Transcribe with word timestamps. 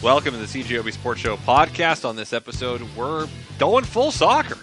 Welcome 0.00 0.34
to 0.34 0.38
the 0.38 0.46
CJOB 0.46 0.92
Sports 0.92 1.20
Show 1.20 1.36
podcast. 1.38 2.08
On 2.08 2.14
this 2.14 2.32
episode, 2.32 2.82
we're 2.96 3.26
going 3.58 3.82
full 3.82 4.12
soccer. 4.12 4.56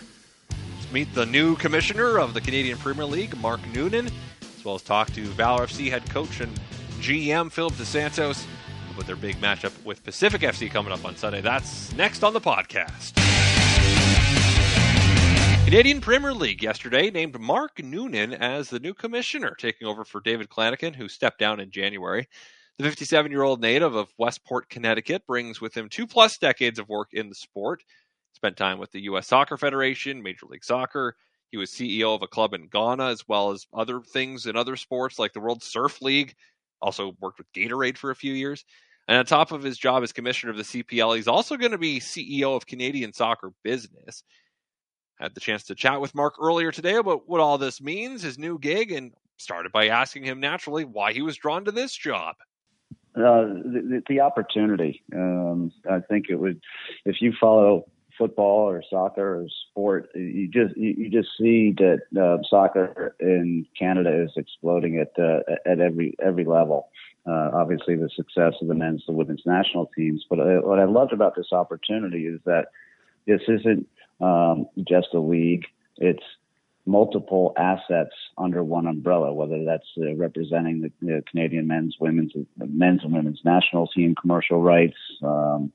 Let's 0.50 0.92
meet 0.94 1.14
the 1.14 1.26
new 1.26 1.58
commissioner 1.58 2.20
of 2.20 2.34
the 2.34 2.40
Canadian 2.40 2.78
Premier 2.78 3.04
League, 3.04 3.36
Mark 3.40 3.60
Noonan, 3.74 4.08
as 4.08 4.64
well 4.64 4.76
as 4.76 4.82
talk 4.82 5.12
to 5.12 5.26
Valor 5.26 5.68
FC 5.68 5.90
head 5.90 6.10
coach 6.10 6.40
and 6.40 6.58
GM 7.02 7.52
Philip 7.52 7.78
Dos 7.78 7.90
Santos 7.90 8.48
about 8.94 9.08
their 9.08 9.18
big 9.18 9.36
matchup 9.42 9.74
with 9.84 10.06
Pacific 10.06 10.40
FC 10.40 10.72
coming 10.72 10.94
up 10.94 11.04
on 11.04 11.18
Sunday. 11.18 11.42
That's 11.42 11.92
next 11.96 12.24
on 12.24 12.32
the 12.32 12.40
podcast. 12.40 13.16
Canadian 15.66 16.00
Premier 16.00 16.34
League 16.34 16.64
yesterday 16.64 17.12
named 17.12 17.38
Mark 17.42 17.84
Noonan 17.84 18.34
as 18.34 18.70
the 18.70 18.80
new 18.80 18.94
commissioner, 18.94 19.54
taking 19.60 19.86
over 19.86 20.06
for 20.06 20.22
David 20.22 20.48
Clanachan, 20.48 20.96
who 20.96 21.10
stepped 21.10 21.40
down 21.40 21.60
in 21.60 21.72
January. 21.72 22.30
The 22.78 22.84
57 22.84 23.32
year 23.32 23.44
old 23.44 23.62
native 23.62 23.96
of 23.96 24.14
Westport, 24.18 24.68
Connecticut, 24.68 25.26
brings 25.26 25.62
with 25.62 25.76
him 25.76 25.88
two 25.88 26.06
plus 26.06 26.38
decades 26.38 26.78
of 26.78 26.90
work 26.90 27.14
in 27.14 27.30
the 27.30 27.36
sport. 27.36 27.82
Spent 28.34 28.58
time 28.58 28.80
with 28.80 28.92
the 28.92 29.04
U.S. 29.04 29.28
Soccer 29.28 29.56
Federation, 29.56 30.22
Major 30.22 30.46
League 30.48 30.66
Soccer. 30.66 31.16
He 31.52 31.58
was 31.58 31.72
CEO 31.72 32.14
of 32.14 32.22
a 32.22 32.28
club 32.28 32.54
in 32.54 32.68
Ghana, 32.68 33.06
as 33.06 33.26
well 33.30 33.52
as 33.52 33.66
other 33.74 34.02
things 34.02 34.46
in 34.46 34.58
other 34.58 34.76
sports 34.76 35.18
like 35.18 35.32
the 35.32 35.40
World 35.40 35.64
Surf 35.64 36.02
League. 36.02 36.36
Also 36.82 37.14
worked 37.22 37.38
with 37.38 37.52
Gatorade 37.54 37.98
for 37.98 38.12
a 38.12 38.16
few 38.16 38.34
years. 38.34 38.66
And 39.08 39.18
on 39.18 39.26
top 39.26 39.54
of 39.54 39.64
his 39.64 39.78
job 39.78 40.04
as 40.04 40.12
commissioner 40.12 40.52
of 40.52 40.58
the 40.58 40.64
CPL, 40.64 41.16
he's 41.16 41.30
also 41.30 41.56
going 41.56 41.72
to 41.72 41.78
be 41.78 42.02
CEO 42.02 42.58
of 42.58 42.66
Canadian 42.66 43.14
Soccer 43.14 43.54
Business. 43.64 44.22
Had 45.18 45.34
the 45.34 45.40
chance 45.40 45.64
to 45.66 45.76
chat 45.76 46.02
with 46.02 46.14
Mark 46.14 46.34
earlier 46.42 46.74
today 46.74 46.96
about 46.96 47.22
what 47.26 47.40
all 47.40 47.58
this 47.58 47.80
means, 47.80 48.22
his 48.22 48.38
new 48.38 48.60
gig, 48.60 48.92
and 48.92 49.14
started 49.38 49.72
by 49.72 49.88
asking 49.88 50.26
him 50.26 50.42
naturally 50.42 50.84
why 50.84 51.14
he 51.14 51.22
was 51.22 51.38
drawn 51.38 51.64
to 51.64 51.72
this 51.72 51.96
job. 51.96 52.36
Uh, 53.16 53.48
the, 53.64 54.04
the 54.10 54.20
opportunity. 54.20 55.02
Um, 55.16 55.72
I 55.90 56.00
think 56.00 56.26
it 56.30 56.36
would, 56.36 56.60
if 57.06 57.22
you 57.22 57.32
follow 57.40 57.86
football 58.18 58.70
or 58.70 58.84
soccer 58.90 59.42
or 59.42 59.48
sport, 59.70 60.10
you 60.16 60.50
just 60.50 60.76
you, 60.76 60.96
you 60.98 61.10
just 61.10 61.30
see 61.38 61.74
that 61.78 62.00
uh, 62.22 62.44
soccer 62.50 63.16
in 63.22 63.66
Canada 63.78 64.24
is 64.24 64.32
exploding 64.36 65.00
at 65.00 65.12
uh, 65.18 65.40
at 65.66 65.80
every 65.80 66.16
every 66.22 66.46
level. 66.46 66.90
Uh, 67.26 67.52
obviously, 67.54 67.96
the 67.96 68.10
success 68.16 68.54
of 68.62 68.68
the 68.68 68.76
men's 68.76 69.04
and 69.08 69.18
women's 69.18 69.44
national 69.46 69.90
teams. 69.98 70.26
But 70.30 70.40
I, 70.42 70.60
what 70.60 70.80
I 70.80 70.86
loved 70.86 71.14
about 71.14 71.36
this 71.36 71.52
opportunity 71.52 72.28
is 72.28 72.40
that 72.46 72.68
this 73.26 73.42
isn't 73.48 73.88
um, 74.20 74.68
just 74.88 75.08
a 75.14 75.20
league; 75.20 75.66
it's 75.98 76.24
multiple 76.86 77.54
assets 77.58 78.14
under 78.38 78.64
one 78.64 78.88
umbrella, 78.88 79.34
whether 79.34 79.64
that's 79.64 79.88
uh, 79.98 80.16
representing 80.16 80.82
the, 80.82 80.92
the, 81.02 81.24
Canadian 81.30 81.68
men's, 81.68 81.96
women's, 82.00 82.34
men's 82.58 83.02
and 83.04 83.14
women's 83.14 83.42
national 83.44 83.88
team 83.88 84.14
commercial 84.20 84.62
rights. 84.62 84.98
Um, 85.24 85.72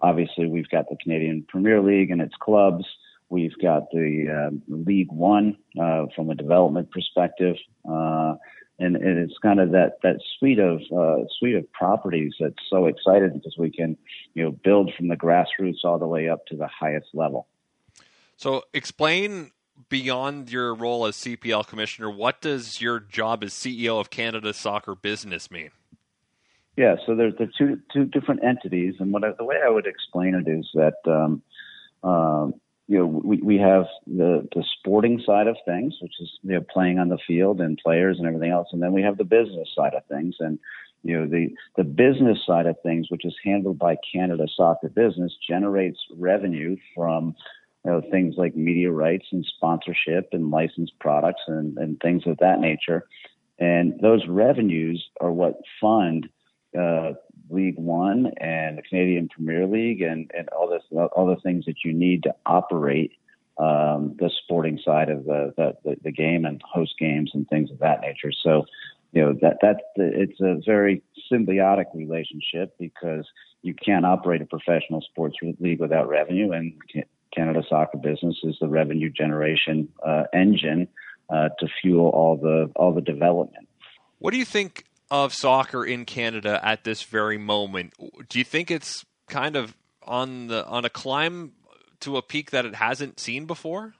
obviously, 0.00 0.46
we've 0.46 0.68
got 0.68 0.88
the 0.88 0.96
Canadian 0.96 1.44
Premier 1.48 1.82
League 1.82 2.10
and 2.10 2.20
its 2.20 2.34
clubs. 2.40 2.84
We've 3.28 3.56
got 3.60 3.90
the 3.90 4.50
uh, 4.50 4.74
League 4.74 5.12
One 5.12 5.56
uh, 5.80 6.06
from 6.14 6.30
a 6.30 6.34
development 6.34 6.90
perspective, 6.90 7.56
uh, 7.88 8.34
and, 8.78 8.96
and, 8.96 9.18
it's 9.18 9.38
kind 9.40 9.60
of 9.60 9.70
that 9.70 9.98
that 10.02 10.16
suite 10.38 10.58
of 10.58 10.80
uh, 10.96 11.24
suite 11.38 11.54
of 11.54 11.70
properties 11.72 12.34
that's 12.38 12.54
so 12.68 12.86
exciting 12.86 13.32
because 13.34 13.56
we 13.58 13.70
can, 13.70 13.96
you 14.34 14.44
know, 14.44 14.50
build 14.50 14.92
from 14.96 15.08
the 15.08 15.16
grassroots 15.16 15.84
all 15.84 15.98
the 15.98 16.06
way 16.06 16.28
up 16.28 16.46
to 16.46 16.56
the 16.56 16.68
highest 16.68 17.08
level. 17.14 17.46
So, 18.36 18.64
explain 18.72 19.52
beyond 19.88 20.50
your 20.50 20.74
role 20.74 21.06
as 21.06 21.16
CPL 21.16 21.66
commissioner, 21.66 22.10
what 22.10 22.40
does 22.40 22.80
your 22.80 23.00
job 23.00 23.44
as 23.44 23.52
CEO 23.52 24.00
of 24.00 24.10
Canada 24.10 24.52
Soccer 24.52 24.94
Business 24.94 25.50
mean? 25.50 25.70
Yeah, 26.76 26.96
so 27.06 27.14
there's 27.14 27.36
the 27.36 27.48
two 27.56 27.80
two 27.92 28.04
different 28.04 28.42
entities, 28.42 28.94
and 28.98 29.12
what 29.12 29.22
I, 29.22 29.30
the 29.38 29.44
way 29.44 29.56
I 29.64 29.70
would 29.70 29.86
explain 29.86 30.34
it 30.34 30.48
is 30.50 30.68
that 30.74 30.96
um, 31.06 31.42
um, 32.02 32.54
you 32.88 32.98
know 32.98 33.06
we 33.06 33.36
we 33.36 33.58
have 33.58 33.84
the 34.08 34.48
the 34.54 34.64
sporting 34.78 35.22
side 35.24 35.46
of 35.46 35.56
things, 35.64 35.94
which 36.00 36.14
is 36.20 36.30
you 36.42 36.54
know 36.54 36.64
playing 36.72 36.98
on 36.98 37.08
the 37.08 37.18
field 37.26 37.60
and 37.60 37.78
players 37.78 38.18
and 38.18 38.26
everything 38.26 38.50
else, 38.50 38.68
and 38.72 38.82
then 38.82 38.92
we 38.92 39.02
have 39.02 39.18
the 39.18 39.24
business 39.24 39.68
side 39.72 39.94
of 39.94 40.04
things, 40.06 40.34
and 40.40 40.58
you 41.04 41.16
know 41.16 41.26
the 41.28 41.50
the 41.76 41.84
business 41.84 42.38
side 42.44 42.66
of 42.66 42.74
things, 42.82 43.06
which 43.08 43.24
is 43.24 43.36
handled 43.44 43.78
by 43.78 43.96
Canada 44.12 44.48
Soccer 44.56 44.88
Business, 44.88 45.32
generates 45.48 46.00
revenue 46.16 46.76
from 46.96 47.36
you 47.84 47.90
know, 47.90 48.02
things 48.10 48.34
like 48.36 48.56
media 48.56 48.90
rights 48.90 49.26
and 49.32 49.44
sponsorship 49.44 50.28
and 50.32 50.50
licensed 50.50 50.98
products 51.00 51.42
and, 51.46 51.76
and 51.78 52.00
things 52.00 52.22
of 52.26 52.38
that 52.38 52.60
nature. 52.60 53.06
And 53.58 54.00
those 54.00 54.26
revenues 54.26 55.06
are 55.20 55.30
what 55.30 55.60
fund 55.80 56.28
uh, 56.78 57.12
League 57.50 57.78
One 57.78 58.32
and 58.38 58.78
the 58.78 58.82
Canadian 58.82 59.28
Premier 59.28 59.66
League 59.66 60.02
and, 60.02 60.30
and 60.36 60.48
all 60.48 60.68
this 60.68 60.82
all 60.92 61.26
the 61.26 61.40
things 61.42 61.66
that 61.66 61.84
you 61.84 61.92
need 61.92 62.22
to 62.24 62.34
operate 62.46 63.12
um, 63.58 64.16
the 64.18 64.30
sporting 64.42 64.80
side 64.84 65.08
of 65.08 65.24
the, 65.24 65.52
the, 65.56 65.96
the 66.02 66.10
game 66.10 66.44
and 66.44 66.60
host 66.64 66.94
games 66.98 67.30
and 67.34 67.48
things 67.48 67.70
of 67.70 67.78
that 67.78 68.00
nature. 68.00 68.32
So, 68.32 68.64
you 69.12 69.20
know 69.20 69.32
that 69.42 69.58
that 69.62 69.76
it's 69.96 70.40
a 70.40 70.60
very 70.66 71.00
symbiotic 71.30 71.84
relationship 71.94 72.74
because 72.80 73.24
you 73.62 73.72
can't 73.72 74.04
operate 74.04 74.42
a 74.42 74.46
professional 74.46 75.00
sports 75.00 75.36
league 75.60 75.80
without 75.80 76.08
revenue, 76.08 76.50
and 76.50 76.72
Canada 77.34 77.62
Soccer 77.68 77.98
Business 77.98 78.36
is 78.44 78.56
the 78.60 78.68
revenue 78.68 79.10
generation 79.10 79.88
uh, 80.06 80.24
engine 80.32 80.88
uh, 81.30 81.48
to 81.58 81.68
fuel 81.80 82.08
all 82.08 82.36
the 82.36 82.70
all 82.76 82.92
the 82.92 83.00
development. 83.00 83.68
What 84.18 84.32
do 84.32 84.38
you 84.38 84.44
think 84.44 84.84
of 85.10 85.32
soccer 85.32 85.84
in 85.84 86.04
Canada 86.04 86.60
at 86.62 86.84
this 86.84 87.02
very 87.02 87.38
moment? 87.38 87.94
Do 88.28 88.38
you 88.38 88.44
think 88.44 88.70
it's 88.70 89.04
kind 89.28 89.56
of 89.56 89.76
on 90.02 90.48
the 90.48 90.66
on 90.66 90.84
a 90.84 90.90
climb 90.90 91.52
to 92.00 92.16
a 92.16 92.22
peak 92.22 92.50
that 92.50 92.64
it 92.64 92.74
hasn't 92.76 93.20
seen 93.20 93.46
before? 93.46 93.94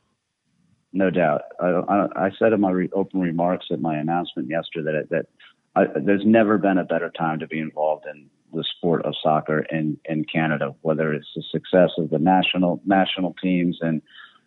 No 0.92 1.10
doubt. 1.10 1.42
I, 1.60 1.66
I, 1.66 2.26
I 2.26 2.30
said 2.38 2.52
in 2.52 2.60
my 2.60 2.70
re- 2.70 2.90
open 2.92 3.20
remarks 3.20 3.66
at 3.72 3.80
my 3.80 3.96
announcement 3.96 4.48
yesterday 4.48 4.92
that, 4.92 5.10
that 5.10 5.26
I, 5.74 5.86
there's 5.98 6.24
never 6.24 6.56
been 6.56 6.78
a 6.78 6.84
better 6.84 7.10
time 7.10 7.40
to 7.40 7.48
be 7.48 7.58
involved 7.58 8.04
in 8.06 8.30
the 8.54 8.64
sport 8.76 9.04
of 9.04 9.14
soccer 9.22 9.60
in, 9.70 9.98
in 10.04 10.24
Canada, 10.24 10.74
whether 10.82 11.12
it's 11.12 11.28
the 11.34 11.42
success 11.50 11.90
of 11.98 12.10
the 12.10 12.18
national 12.18 12.80
national 12.84 13.34
teams 13.42 13.78
and 13.80 14.02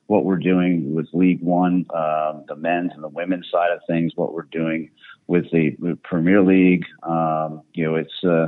what 0.07 0.23
we're 0.23 0.37
doing 0.37 0.93
with 0.95 1.07
League 1.13 1.41
One, 1.41 1.85
um, 1.93 2.45
the 2.47 2.55
men's 2.55 2.91
and 2.93 3.03
the 3.03 3.09
women's 3.09 3.49
side 3.51 3.71
of 3.71 3.79
things, 3.87 4.13
what 4.15 4.33
we're 4.33 4.43
doing 4.43 4.89
with 5.27 5.51
the, 5.51 5.75
Premier 6.03 6.41
League. 6.41 6.85
Um, 7.03 7.61
you 7.73 7.85
know, 7.85 7.95
it's 7.95 8.23
uh, 8.23 8.47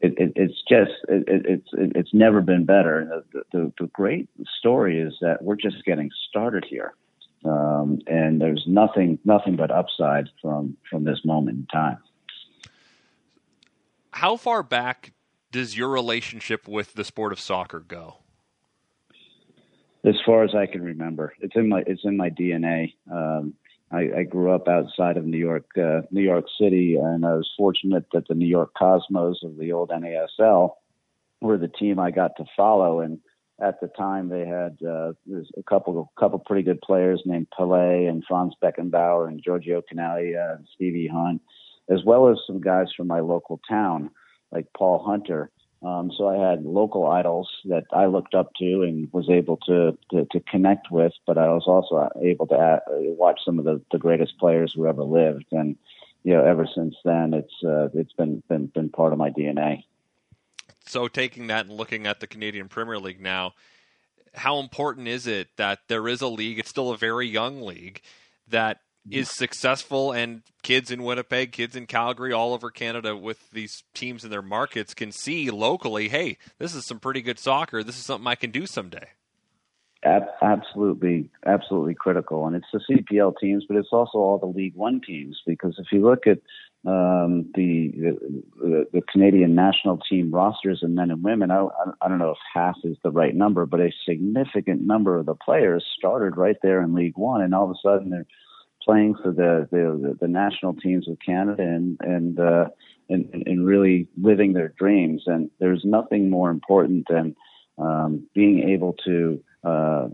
it, 0.00 0.14
it, 0.18 0.32
it's 0.36 0.62
just 0.68 0.92
it, 1.08 1.24
it's 1.26 1.68
it's 1.72 2.14
never 2.14 2.40
been 2.40 2.64
better. 2.64 3.24
The, 3.32 3.42
the, 3.52 3.72
the 3.78 3.86
great 3.88 4.28
story 4.58 5.00
is 5.00 5.14
that 5.20 5.42
we're 5.42 5.56
just 5.56 5.84
getting 5.84 6.10
started 6.28 6.66
here, 6.68 6.94
um, 7.44 8.00
and 8.06 8.40
there's 8.40 8.64
nothing 8.66 9.18
nothing 9.24 9.56
but 9.56 9.70
upside 9.70 10.28
from 10.42 10.76
from 10.90 11.04
this 11.04 11.24
moment 11.24 11.58
in 11.58 11.66
time 11.66 11.98
how 14.18 14.36
far 14.36 14.64
back 14.64 15.12
does 15.52 15.76
your 15.76 15.88
relationship 15.88 16.66
with 16.66 16.94
the 16.94 17.04
sport 17.04 17.32
of 17.32 17.38
soccer 17.38 17.78
go? 17.78 18.16
As 20.04 20.16
far 20.26 20.42
as 20.42 20.56
I 20.56 20.66
can 20.66 20.82
remember, 20.82 21.34
it's 21.40 21.54
in 21.54 21.68
my 21.68 21.84
it's 21.86 22.04
in 22.04 22.16
my 22.16 22.30
DNA. 22.30 22.94
Um, 23.10 23.54
I, 23.92 24.10
I, 24.18 24.22
grew 24.24 24.50
up 24.52 24.66
outside 24.68 25.16
of 25.16 25.24
New 25.24 25.38
York, 25.38 25.66
uh, 25.78 26.02
New 26.10 26.22
York 26.22 26.44
City, 26.60 26.96
and 26.96 27.24
I 27.24 27.34
was 27.34 27.48
fortunate 27.56 28.06
that 28.12 28.28
the 28.28 28.34
New 28.34 28.46
York 28.46 28.72
Cosmos 28.76 29.42
of 29.44 29.56
the 29.56 29.72
old 29.72 29.90
NASL 29.90 30.72
were 31.40 31.56
the 31.56 31.68
team 31.68 31.98
I 31.98 32.10
got 32.10 32.32
to 32.36 32.44
follow. 32.56 33.00
And 33.00 33.20
at 33.60 33.80
the 33.80 33.88
time, 33.88 34.28
they 34.28 34.46
had 34.46 34.78
uh, 34.84 35.12
a 35.56 35.62
couple 35.62 36.12
couple 36.18 36.40
pretty 36.40 36.64
good 36.64 36.80
players 36.80 37.22
named 37.24 37.46
Pele 37.56 38.06
and 38.06 38.24
Franz 38.28 38.54
Beckenbauer 38.62 39.28
and 39.28 39.42
Giorgio 39.42 39.80
Chinaglia 39.80 40.56
and 40.56 40.66
Stevie 40.74 41.06
Hunt 41.06 41.40
as 41.88 42.04
well 42.04 42.28
as 42.28 42.38
some 42.46 42.60
guys 42.60 42.88
from 42.96 43.06
my 43.06 43.20
local 43.20 43.60
town, 43.68 44.10
like 44.52 44.66
Paul 44.76 45.02
Hunter. 45.04 45.50
Um, 45.80 46.10
so 46.16 46.28
I 46.28 46.36
had 46.36 46.64
local 46.64 47.06
idols 47.06 47.48
that 47.66 47.84
I 47.92 48.06
looked 48.06 48.34
up 48.34 48.50
to 48.58 48.82
and 48.82 49.12
was 49.12 49.30
able 49.30 49.58
to, 49.58 49.96
to, 50.10 50.26
to 50.32 50.40
connect 50.40 50.90
with, 50.90 51.12
but 51.24 51.38
I 51.38 51.48
was 51.48 51.64
also 51.66 52.08
able 52.20 52.48
to 52.48 52.56
uh, 52.56 52.80
watch 52.88 53.40
some 53.44 53.60
of 53.60 53.64
the, 53.64 53.80
the 53.92 53.98
greatest 53.98 54.38
players 54.38 54.72
who 54.74 54.86
ever 54.86 55.04
lived. 55.04 55.46
And, 55.52 55.76
you 56.24 56.34
know, 56.34 56.44
ever 56.44 56.66
since 56.74 56.96
then, 57.04 57.32
it's, 57.32 57.54
uh, 57.64 57.88
it's 57.94 58.12
been, 58.12 58.42
been, 58.48 58.66
been 58.66 58.88
part 58.88 59.12
of 59.12 59.18
my 59.18 59.30
DNA. 59.30 59.84
So 60.84 61.06
taking 61.06 61.46
that 61.46 61.66
and 61.66 61.76
looking 61.76 62.06
at 62.06 62.18
the 62.18 62.26
Canadian 62.26 62.68
Premier 62.68 62.98
League 62.98 63.20
now, 63.20 63.54
how 64.34 64.58
important 64.58 65.06
is 65.06 65.26
it 65.26 65.48
that 65.58 65.80
there 65.88 66.08
is 66.08 66.22
a 66.22 66.28
league? 66.28 66.58
It's 66.58 66.70
still 66.70 66.90
a 66.90 66.96
very 66.96 67.28
young 67.28 67.62
league 67.62 68.00
that 68.48 68.80
is 69.10 69.30
successful 69.30 70.12
and 70.12 70.42
kids 70.62 70.90
in 70.90 71.02
Winnipeg, 71.02 71.52
kids 71.52 71.76
in 71.76 71.86
Calgary, 71.86 72.32
all 72.32 72.54
over 72.54 72.70
Canada 72.70 73.16
with 73.16 73.50
these 73.50 73.82
teams 73.94 74.24
in 74.24 74.30
their 74.30 74.42
markets 74.42 74.94
can 74.94 75.12
see 75.12 75.50
locally, 75.50 76.08
hey, 76.08 76.38
this 76.58 76.74
is 76.74 76.86
some 76.86 76.98
pretty 76.98 77.22
good 77.22 77.38
soccer. 77.38 77.82
This 77.82 77.98
is 77.98 78.04
something 78.04 78.26
I 78.26 78.34
can 78.34 78.50
do 78.50 78.66
someday. 78.66 79.08
Absolutely, 80.04 81.28
absolutely 81.44 81.94
critical. 81.94 82.46
And 82.46 82.54
it's 82.54 82.66
the 82.72 82.80
CPL 82.88 83.34
teams, 83.40 83.64
but 83.66 83.76
it's 83.76 83.88
also 83.92 84.18
all 84.18 84.38
the 84.38 84.46
League 84.46 84.76
One 84.76 85.00
teams 85.04 85.40
because 85.44 85.74
if 85.78 85.86
you 85.90 86.02
look 86.02 86.26
at 86.26 86.38
um, 86.86 87.50
the, 87.56 88.16
the, 88.60 88.86
the 88.92 89.02
Canadian 89.10 89.56
national 89.56 89.98
team 90.08 90.30
rosters 90.30 90.80
and 90.82 90.94
men 90.94 91.10
and 91.10 91.24
women, 91.24 91.50
I, 91.50 91.66
I 92.00 92.08
don't 92.08 92.18
know 92.18 92.30
if 92.30 92.38
half 92.54 92.76
is 92.84 92.96
the 93.02 93.10
right 93.10 93.34
number, 93.34 93.66
but 93.66 93.80
a 93.80 93.92
significant 94.08 94.82
number 94.82 95.18
of 95.18 95.26
the 95.26 95.34
players 95.34 95.84
started 95.98 96.36
right 96.36 96.56
there 96.62 96.80
in 96.80 96.94
League 96.94 97.18
One, 97.18 97.42
and 97.42 97.52
all 97.52 97.64
of 97.64 97.70
a 97.70 97.80
sudden 97.82 98.10
they're 98.10 98.26
playing 98.84 99.14
for 99.22 99.32
the 99.32 99.68
the, 99.70 100.16
the 100.20 100.28
national 100.28 100.74
teams 100.74 101.08
of 101.08 101.18
Canada 101.24 101.62
and 101.62 101.98
and, 102.00 102.40
uh, 102.40 102.66
and 103.08 103.28
and 103.46 103.66
really 103.66 104.08
living 104.20 104.52
their 104.52 104.72
dreams. 104.78 105.22
And 105.26 105.50
there's 105.60 105.82
nothing 105.84 106.30
more 106.30 106.50
important 106.50 107.06
than 107.08 107.36
um, 107.78 108.26
being 108.34 108.68
able 108.70 108.94
to 109.04 109.42
uh, 109.64 110.08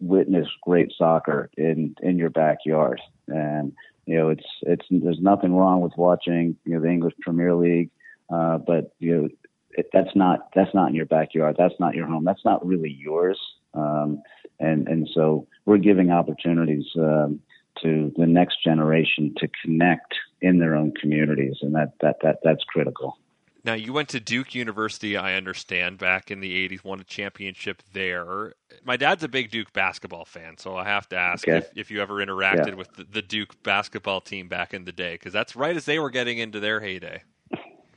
witness 0.00 0.48
great 0.62 0.92
soccer 0.96 1.50
in 1.56 1.94
in 2.02 2.18
your 2.18 2.30
backyard. 2.30 3.00
And 3.28 3.72
you 4.06 4.16
know, 4.16 4.28
it's 4.30 4.46
it's 4.62 4.86
there's 4.90 5.20
nothing 5.20 5.54
wrong 5.54 5.80
with 5.80 5.92
watching 5.96 6.56
you 6.64 6.74
know 6.74 6.80
the 6.80 6.88
English 6.88 7.14
Premier 7.20 7.54
League, 7.54 7.90
uh, 8.32 8.58
but 8.58 8.92
you 8.98 9.16
know 9.16 9.28
it, 9.72 9.88
that's 9.92 10.14
not 10.14 10.48
that's 10.54 10.74
not 10.74 10.88
in 10.88 10.94
your 10.94 11.06
backyard. 11.06 11.56
That's 11.58 11.78
not 11.78 11.94
your 11.94 12.06
home. 12.06 12.24
That's 12.24 12.44
not 12.44 12.66
really 12.66 12.90
yours. 12.90 13.38
Um, 13.74 14.22
and 14.58 14.88
and 14.88 15.08
so 15.14 15.46
we're 15.64 15.78
giving 15.78 16.10
opportunities 16.10 16.86
um, 16.98 17.40
to 17.82 18.12
the 18.16 18.26
next 18.26 18.62
generation 18.62 19.34
to 19.38 19.48
connect 19.64 20.14
in 20.40 20.58
their 20.58 20.74
own 20.74 20.92
communities, 21.00 21.56
and 21.62 21.74
that 21.74 21.92
that 22.00 22.16
that 22.22 22.38
that's 22.42 22.64
critical. 22.64 23.16
Now 23.64 23.74
you 23.74 23.92
went 23.92 24.08
to 24.10 24.20
Duke 24.20 24.54
University, 24.54 25.16
I 25.16 25.34
understand, 25.34 25.98
back 25.98 26.30
in 26.30 26.40
the 26.40 26.68
'80s, 26.68 26.84
won 26.84 27.00
a 27.00 27.04
championship 27.04 27.82
there. 27.92 28.54
My 28.84 28.96
dad's 28.96 29.22
a 29.22 29.28
big 29.28 29.50
Duke 29.50 29.72
basketball 29.72 30.24
fan, 30.24 30.56
so 30.56 30.76
I 30.76 30.84
have 30.84 31.08
to 31.10 31.16
ask 31.16 31.46
okay. 31.46 31.58
if, 31.58 31.70
if, 31.76 31.90
you 31.90 32.00
ever 32.00 32.14
interacted 32.14 32.68
yeah. 32.68 32.74
with 32.74 32.92
the, 32.94 33.04
the, 33.04 33.22
Duke 33.22 33.62
basketball 33.62 34.20
team 34.20 34.48
back 34.48 34.72
in 34.72 34.84
the 34.84 34.92
day, 34.92 35.14
because 35.14 35.32
that's 35.32 35.54
right 35.56 35.76
as 35.76 35.84
they 35.84 35.98
were 35.98 36.10
getting 36.10 36.38
into 36.38 36.60
their 36.60 36.80
heyday. 36.80 37.22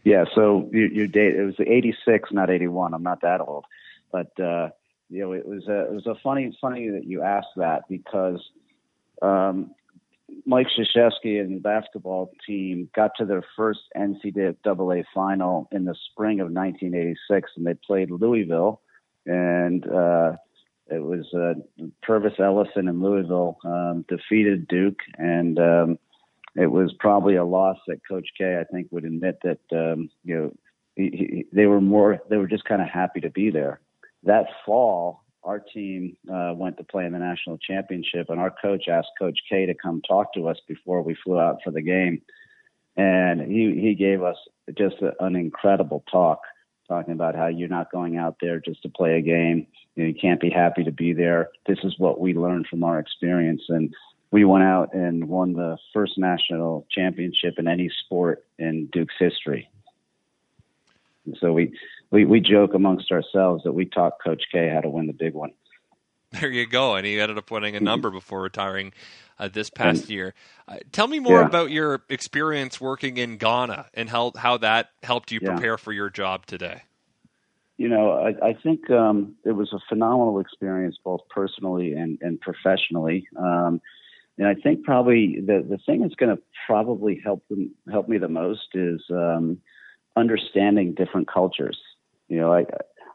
Yeah, 0.04 0.25
so 0.36 0.70
you, 0.74 0.88
your 0.88 1.08
date 1.08 1.36
it 1.36 1.46
was 1.46 1.56
'86, 1.60 2.31
not 2.34 2.50
'81. 2.50 2.94
I'm 2.94 3.04
not 3.04 3.22
that 3.22 3.40
old, 3.40 3.66
but 4.12 4.38
uh, 4.40 4.70
you 5.10 5.22
know 5.22 5.31
it 5.31 5.48
was 5.48 5.66
a, 5.68 5.86
it 5.86 5.94
was 5.94 6.08
a 6.08 6.16
funny 6.22 6.56
funny 6.60 6.90
that 6.90 7.06
you 7.06 7.22
asked 7.22 7.56
that 7.56 7.88
because 7.88 8.42
um, 9.24 9.72
Mike 10.46 10.68
Krzyzewski 10.68 11.40
and 11.40 11.58
the 11.58 11.62
basketball 11.62 12.31
team 12.46 12.90
got 12.96 13.12
to 13.18 13.25
their 13.25 13.44
first 13.56 13.81
NCAA 13.96 15.06
final 15.14 15.68
in 15.72 15.86
the 15.86 15.96
spring 16.12 16.40
of 16.40 16.52
1986, 16.52 17.52
and 17.56 17.66
they 17.66 17.75
played 17.75 18.12
Louisville, 18.12 18.81
and 19.25 19.86
uh, 19.88 20.34
it 20.88 21.02
was 21.02 21.25
uh, 21.34 21.54
Pervis 22.06 22.40
Ellison 22.40 22.88
in 22.88 23.02
Louisville 23.02 23.58
um, 23.64 24.06
defeated 24.10 24.68
Duke, 24.68 25.00
and 25.18 25.58
um, 25.60 26.00
it 26.56 26.68
was 26.68 26.94
probably 27.00 27.36
a 27.36 27.46
loss 27.46 27.78
that 27.88 28.02
Coach 28.08 28.28
K, 28.38 28.58
I 28.60 28.64
think, 28.72 28.88
would 28.92 29.06
admit 29.06 29.40
that 29.44 29.60
um, 29.72 30.10
you 30.24 30.36
know 30.36 30.54
he, 30.96 31.04
he, 31.04 31.46
they 31.54 31.66
were 31.66 31.81
more 31.81 32.20
they 32.30 32.38
were 32.38 32.48
just 32.48 32.66
kind 32.66 32.81
of 32.81 32.90
happy 32.90 33.22
to 33.22 33.30
be 33.30 33.50
there. 33.50 33.80
That 34.24 34.46
fall, 34.66 35.23
our 35.44 35.60
team 35.60 36.16
uh, 36.31 36.54
went 36.56 36.78
to 36.78 36.84
play 36.84 37.06
in 37.06 37.13
the 37.13 37.19
national 37.19 37.57
championship, 37.57 38.30
and 38.30 38.40
our 38.40 38.54
coach 38.62 38.88
asked 38.88 39.10
Coach 39.19 39.40
K 39.50 39.66
to 39.66 39.74
come 39.74 40.01
talk 40.01 40.34
to 40.34 40.48
us 40.48 40.57
before 40.68 41.01
we 41.01 41.16
flew 41.24 41.40
out 41.40 41.57
for 41.63 41.72
the 41.72 41.81
game, 41.81 42.22
and 42.95 43.42
he 43.42 43.80
he 43.80 43.95
gave 43.95 44.24
us 44.24 44.38
just 44.78 44.95
a, 45.01 45.12
an 45.24 45.36
incredible 45.36 46.04
talk, 46.12 46.40
talking 46.88 47.13
about 47.13 47.36
how 47.36 47.48
you're 47.48 47.68
not 47.68 47.92
going 47.92 48.18
out 48.18 48.38
there 48.42 48.60
just 48.60 48.81
to 48.84 48.90
play 48.90 49.18
a 49.18 49.22
game. 49.22 49.68
You, 49.95 50.13
can't 50.13 50.40
be 50.42 50.50
happy 50.50 50.84
to 50.84 50.92
be 50.92 51.13
there. 51.13 51.50
This 51.68 51.80
is 51.84 51.96
what 51.98 52.19
we 52.19 52.34
learned 52.34 52.68
from 52.68 52.84
our 52.84 53.00
experience, 53.00 53.63
and 53.69 53.94
we 54.31 54.46
went 54.46 54.63
out 54.63 54.94
and 54.94 55.28
won 55.28 55.54
the 55.54 55.78
first 55.94 56.18
national 56.18 56.88
championship 56.89 57.56
in 57.57 57.68
any 57.68 57.92
sport 58.06 58.46
in 58.57 58.88
Duke's 58.92 59.16
history. 59.19 59.69
So 61.40 61.54
we 61.54 61.78
we 62.12 62.25
we 62.25 62.40
joke 62.40 62.74
amongst 62.74 63.12
ourselves 63.12 63.64
that 63.64 63.74
we 63.74 63.86
taught 63.86 64.14
Coach 64.24 64.44
K 64.52 64.70
how 64.74 64.81
to 64.81 64.90
win 64.90 65.08
the 65.08 65.14
big 65.14 65.34
one. 65.34 65.52
There 66.31 66.50
you 66.50 66.66
go, 66.66 66.96
and 66.96 67.06
he 67.06 67.20
ended 67.20 67.38
up 67.38 67.52
winning 67.52 67.75
a 67.75 67.78
mm-hmm. 67.78 67.86
number 67.86 68.10
before 68.10 68.42
retiring 68.42 68.92
uh, 69.38 69.50
this 69.50 69.70
past 69.70 70.02
and, 70.02 70.10
year. 70.10 70.34
Uh, 70.68 70.78
tell 70.92 71.08
me 71.08 71.20
more 71.20 71.42
yeah. 71.42 71.46
about 71.46 71.70
your 71.70 72.04
experience 72.10 72.81
working 72.81 73.18
in 73.18 73.38
Ghana 73.38 73.88
and 73.94 74.10
how 74.10 74.31
how 74.36 74.58
that 74.58 74.90
helped 75.04 75.31
you 75.31 75.40
prepare 75.40 75.74
yeah. 75.74 75.78
for 75.78 75.92
your 75.92 76.10
job 76.10 76.46
today. 76.46 76.81
You 77.78 77.90
know, 77.90 78.12
I, 78.12 78.50
I 78.50 78.54
think 78.54 78.90
um, 78.92 79.36
it 79.44 79.52
was 79.52 79.74
a 79.74 79.80
phenomenal 79.90 80.40
experience, 80.40 80.98
both 81.04 81.22
personally 81.30 81.94
and, 81.94 82.20
and 82.22 82.40
professionally. 82.40 83.28
Um, 83.36 83.81
and 84.38 84.48
I 84.48 84.56
think 84.56 84.84
probably 84.84 85.40
the 85.40 85.66
the 85.68 85.80
thing 85.86 86.02
that's 86.02 86.16
going 86.16 86.36
to 86.36 86.42
probably 86.66 87.22
help 87.24 87.48
them, 87.48 87.72
help 87.92 88.08
me 88.08 88.18
the 88.18 88.28
most 88.28 88.70
is 88.74 89.02
um, 89.12 89.60
understanding 90.15 90.94
different 90.94 91.27
cultures. 91.27 91.77
You 92.27 92.39
know, 92.39 92.54
I, 92.54 92.65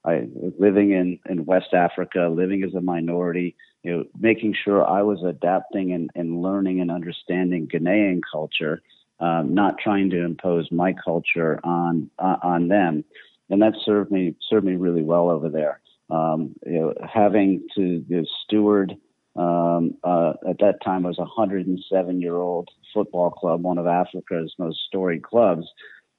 I 0.04 0.28
living 0.58 0.92
in, 0.92 1.18
in 1.28 1.44
West 1.44 1.74
Africa, 1.74 2.30
living 2.32 2.62
as 2.62 2.74
a 2.74 2.80
minority, 2.80 3.56
you 3.82 3.96
know, 3.96 4.04
making 4.18 4.54
sure 4.64 4.88
I 4.88 5.02
was 5.02 5.22
adapting 5.22 5.92
and, 5.92 6.10
and 6.14 6.42
learning 6.42 6.80
and 6.80 6.90
understanding 6.90 7.68
Ghanaian 7.68 8.20
culture, 8.30 8.82
um, 9.20 9.54
not 9.54 9.78
trying 9.78 10.10
to 10.10 10.24
impose 10.24 10.70
my 10.70 10.92
culture 10.92 11.60
on 11.64 12.10
uh, 12.18 12.36
on 12.42 12.68
them, 12.68 13.04
and 13.50 13.62
that 13.62 13.74
served 13.84 14.10
me 14.10 14.34
served 14.48 14.66
me 14.66 14.76
really 14.76 15.02
well 15.02 15.28
over 15.30 15.48
there. 15.48 15.80
Um, 16.10 16.54
you 16.64 16.78
know, 16.78 16.94
having 17.12 17.66
to 17.74 18.04
you 18.08 18.16
know, 18.16 18.24
steward 18.44 18.96
um, 19.36 19.94
uh, 20.02 20.32
at 20.48 20.58
that 20.58 20.82
time 20.84 21.04
was 21.04 21.18
a 21.18 21.22
107 21.22 22.20
year 22.20 22.36
old 22.36 22.68
football 22.92 23.30
club, 23.30 23.62
one 23.62 23.78
of 23.78 23.86
Africa's 23.86 24.52
most 24.58 24.80
storied 24.88 25.22
clubs, 25.22 25.66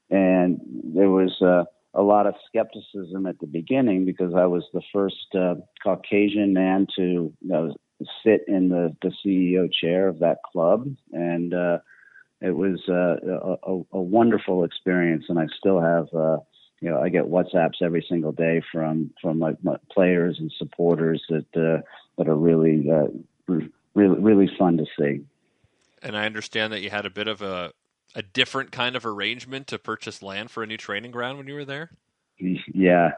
and 0.10 0.60
there 0.96 1.10
was. 1.10 1.42
Uh, 1.42 1.66
a 1.96 2.02
lot 2.04 2.28
of 2.28 2.36
skepticism 2.48 3.26
at 3.26 3.40
the 3.40 3.48
beginning 3.48 4.06
because 4.06 4.34
I 4.36 4.46
was 4.46 4.64
the 4.74 4.82
first 4.94 5.36
uh, 5.36 5.56
Caucasian 5.84 6.54
man 6.54 6.86
to 6.96 7.02
you 7.02 7.34
know, 7.42 7.76
sit 8.24 8.42
in 8.48 8.70
the, 8.70 8.96
the 9.02 9.12
CEO 9.26 9.70
chair 9.72 10.08
of 10.08 10.20
that 10.20 10.38
club, 10.44 10.88
and 11.12 11.54
uh, 11.54 11.80
it 12.42 12.52
was 12.52 12.80
uh, 12.88 13.18
a, 13.64 13.98
a, 13.98 14.02
wonderful 14.02 14.64
experience. 14.64 15.26
And 15.30 15.40
I 15.40 15.48
still 15.58 15.82
have, 15.82 16.08
uh, 16.14 16.38
you 16.80 16.90
know, 16.90 17.02
I 17.02 17.10
get 17.10 17.26
WhatsApps 17.26 17.82
every 17.82 18.06
single 18.08 18.32
day 18.32 18.62
from 18.72 19.12
from 19.22 19.40
my 19.40 19.56
players 19.92 20.38
and 20.40 20.52
supporters 20.58 21.22
that 21.30 21.48
uh, 21.56 21.82
that 22.18 22.28
are 22.28 22.38
really, 22.38 22.90
uh, 22.90 23.08
really, 23.48 24.20
really 24.20 24.50
fun 24.58 24.78
to 24.78 24.86
see. 24.98 25.22
And 26.02 26.16
I 26.16 26.26
understand 26.26 26.72
that 26.72 26.82
you 26.82 26.90
had 26.90 27.06
a 27.06 27.10
bit 27.10 27.28
of 27.28 27.42
a 27.42 27.74
a 28.16 28.22
different 28.22 28.72
kind 28.72 28.96
of 28.96 29.06
arrangement 29.06 29.68
to 29.68 29.80
purchase 29.80 30.22
land 30.22 30.52
for 30.52 30.64
a 30.64 30.68
new 30.68 30.78
training 30.78 31.12
ground 31.12 31.38
when 31.38 31.48
you 31.48 31.54
were 31.54 31.66
there? 31.66 31.92
Yeah, 32.38 33.12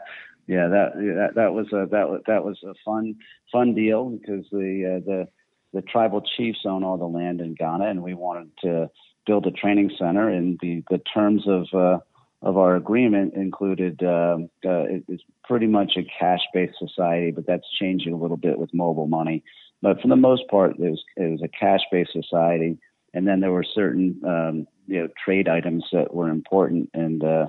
yeah, 0.47 0.67
that 0.67 0.93
that, 0.95 1.35
that 1.35 1.53
was 1.53 1.67
a 1.71 1.87
that 1.91 2.09
was 2.09 2.21
that 2.27 2.43
was 2.43 2.59
a 2.63 2.73
fun 2.83 3.15
fun 3.51 3.73
deal 3.73 4.09
because 4.09 4.45
the 4.51 4.97
uh, 4.97 5.05
the 5.05 5.27
the 5.73 5.81
tribal 5.83 6.21
chiefs 6.21 6.59
own 6.65 6.83
all 6.83 6.97
the 6.97 7.05
land 7.05 7.39
in 7.39 7.53
Ghana, 7.53 7.85
and 7.85 8.03
we 8.03 8.13
wanted 8.13 8.51
to 8.63 8.89
build 9.25 9.45
a 9.45 9.51
training 9.51 9.91
center. 9.97 10.27
And 10.27 10.59
the 10.61 10.83
the 10.89 10.97
terms 11.13 11.43
of 11.47 11.67
uh, 11.73 11.99
of 12.41 12.57
our 12.57 12.75
agreement 12.75 13.35
included 13.35 14.01
uh, 14.03 14.37
uh, 14.65 14.85
it's 15.07 15.23
pretty 15.43 15.67
much 15.67 15.93
a 15.97 16.07
cash 16.19 16.41
based 16.53 16.79
society, 16.79 17.31
but 17.31 17.45
that's 17.45 17.69
changing 17.79 18.13
a 18.13 18.17
little 18.17 18.37
bit 18.37 18.57
with 18.57 18.73
mobile 18.73 19.07
money. 19.07 19.43
But 19.83 20.01
for 20.01 20.07
the 20.07 20.15
most 20.15 20.47
part, 20.49 20.71
it 20.71 20.79
was 20.79 21.03
it 21.15 21.31
was 21.31 21.41
a 21.43 21.47
cash 21.47 21.81
based 21.91 22.13
society 22.13 22.79
and 23.13 23.27
then 23.27 23.39
there 23.39 23.51
were 23.51 23.63
certain 23.63 24.19
um, 24.25 24.67
you 24.87 25.01
know 25.01 25.07
trade 25.23 25.47
items 25.47 25.85
that 25.91 26.13
were 26.13 26.29
important 26.29 26.89
and 26.93 27.23
uh, 27.23 27.47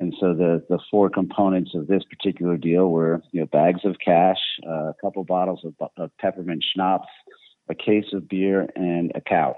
and 0.00 0.14
so 0.18 0.34
the 0.34 0.64
the 0.68 0.78
four 0.90 1.10
components 1.10 1.72
of 1.74 1.86
this 1.86 2.02
particular 2.04 2.56
deal 2.56 2.88
were 2.88 3.22
you 3.32 3.40
know 3.40 3.46
bags 3.46 3.84
of 3.84 3.96
cash, 4.04 4.38
uh, 4.66 4.88
a 4.88 4.94
couple 5.00 5.22
bottles 5.24 5.60
of, 5.64 5.74
of 5.98 6.10
peppermint 6.18 6.64
schnapps, 6.74 7.08
a 7.68 7.74
case 7.74 8.06
of 8.14 8.26
beer, 8.28 8.68
and 8.74 9.12
a 9.14 9.20
cow. 9.20 9.54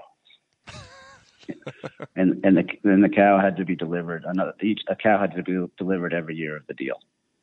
and 2.15 2.45
and 2.45 2.57
the 2.57 2.65
and 2.83 3.03
the 3.03 3.09
cow 3.09 3.39
had 3.39 3.55
to 3.55 3.65
be 3.65 3.75
delivered. 3.75 4.25
Another 4.25 4.53
each 4.61 4.81
a 4.89 4.95
cow 4.95 5.17
had 5.17 5.33
to 5.35 5.43
be 5.43 5.65
delivered 5.77 6.13
every 6.13 6.35
year 6.35 6.57
of 6.57 6.67
the 6.67 6.73
deal. 6.73 6.99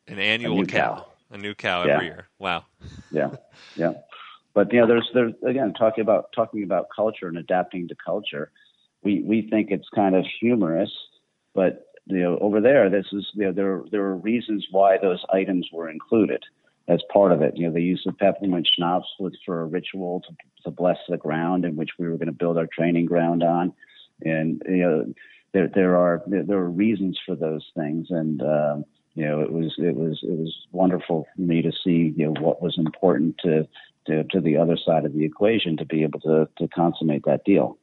An 0.07 0.19
annual 0.19 0.65
cow. 0.67 0.97
cow. 0.97 1.07
A 1.33 1.39
new 1.39 1.55
cow 1.55 1.83
every 1.83 2.07
year. 2.07 2.29
Wow. 2.39 2.67
yeah, 3.11 3.31
yeah. 3.77 3.93
But 4.53 4.73
you 4.73 4.81
know, 4.81 4.87
there's 4.87 5.09
there's 5.15 5.33
again 5.47 5.73
talking 5.73 6.03
about 6.03 6.33
talking 6.35 6.65
about 6.65 6.89
culture 6.95 7.29
and 7.29 7.39
adapting 7.39 7.89
to 7.89 7.95
culture. 7.95 8.51
We 9.03 9.23
we 9.23 9.49
think 9.49 9.71
it's 9.71 9.89
kind 9.95 10.15
of 10.15 10.25
humorous, 10.41 10.91
but 11.55 11.87
you 12.07 12.21
know, 12.21 12.39
over 12.39 12.61
there, 12.61 12.91
this 12.91 13.07
is 13.13 13.27
you 13.35 13.47
know, 13.47 13.53
there 13.53 13.83
there 13.91 14.03
are 14.03 14.17
reasons 14.17 14.67
why 14.71 14.99
those 14.99 15.25
items 15.33 15.69
were 15.73 15.89
included 15.89 16.43
as 16.89 17.01
part 17.13 17.33
of 17.33 17.43
it. 17.43 17.57
You 17.57 17.67
know, 17.67 17.73
the 17.73 17.83
use 17.83 18.05
of 18.07 18.19
peppermint 18.19 18.69
schnapps 18.75 19.09
was 19.19 19.37
for 19.47 19.63
a 19.63 19.67
ritual 19.67 20.23
to, 20.23 20.35
to 20.65 20.71
bless 20.71 20.99
the 21.09 21.17
ground 21.17 21.65
in 21.65 21.77
which 21.77 21.91
we 21.99 22.09
were 22.09 22.17
going 22.17 22.27
to 22.27 22.33
build 22.33 22.59
our 22.59 22.67
training 22.67 23.07
ground 23.07 23.43
on, 23.43 23.73
and 24.23 24.63
you 24.69 24.77
know, 24.79 25.15
there 25.53 25.69
there 25.69 25.97
are 25.97 26.23
there 26.27 26.59
are 26.59 26.71
reasons 26.71 27.19
for 27.25 27.37
those 27.37 27.67
things, 27.77 28.09
and 28.11 28.43
um, 28.43 28.85
you 29.15 29.25
know, 29.25 29.41
it 29.41 29.53
was 29.53 29.75
it 29.79 29.95
was 29.95 30.21
it 30.23 30.37
was 30.37 30.55
wonderful 30.73 31.27
for 31.35 31.41
me 31.41 31.63
to 31.63 31.73
see 31.85 32.13
you 32.17 32.27
know 32.27 32.41
what 32.41 32.63
was 32.63 32.77
important 32.79 33.39
to 33.39 33.67
to, 34.07 34.25
to 34.25 34.41
the 34.41 34.57
other 34.57 34.77
side 34.77 35.05
of 35.05 35.13
the 35.13 35.25
equation 35.25 35.77
to 35.77 35.85
be 35.85 36.03
able 36.03 36.21
to, 36.21 36.49
to 36.59 36.69
consummate 36.69 37.25
that 37.27 37.45
deal. 37.45 37.79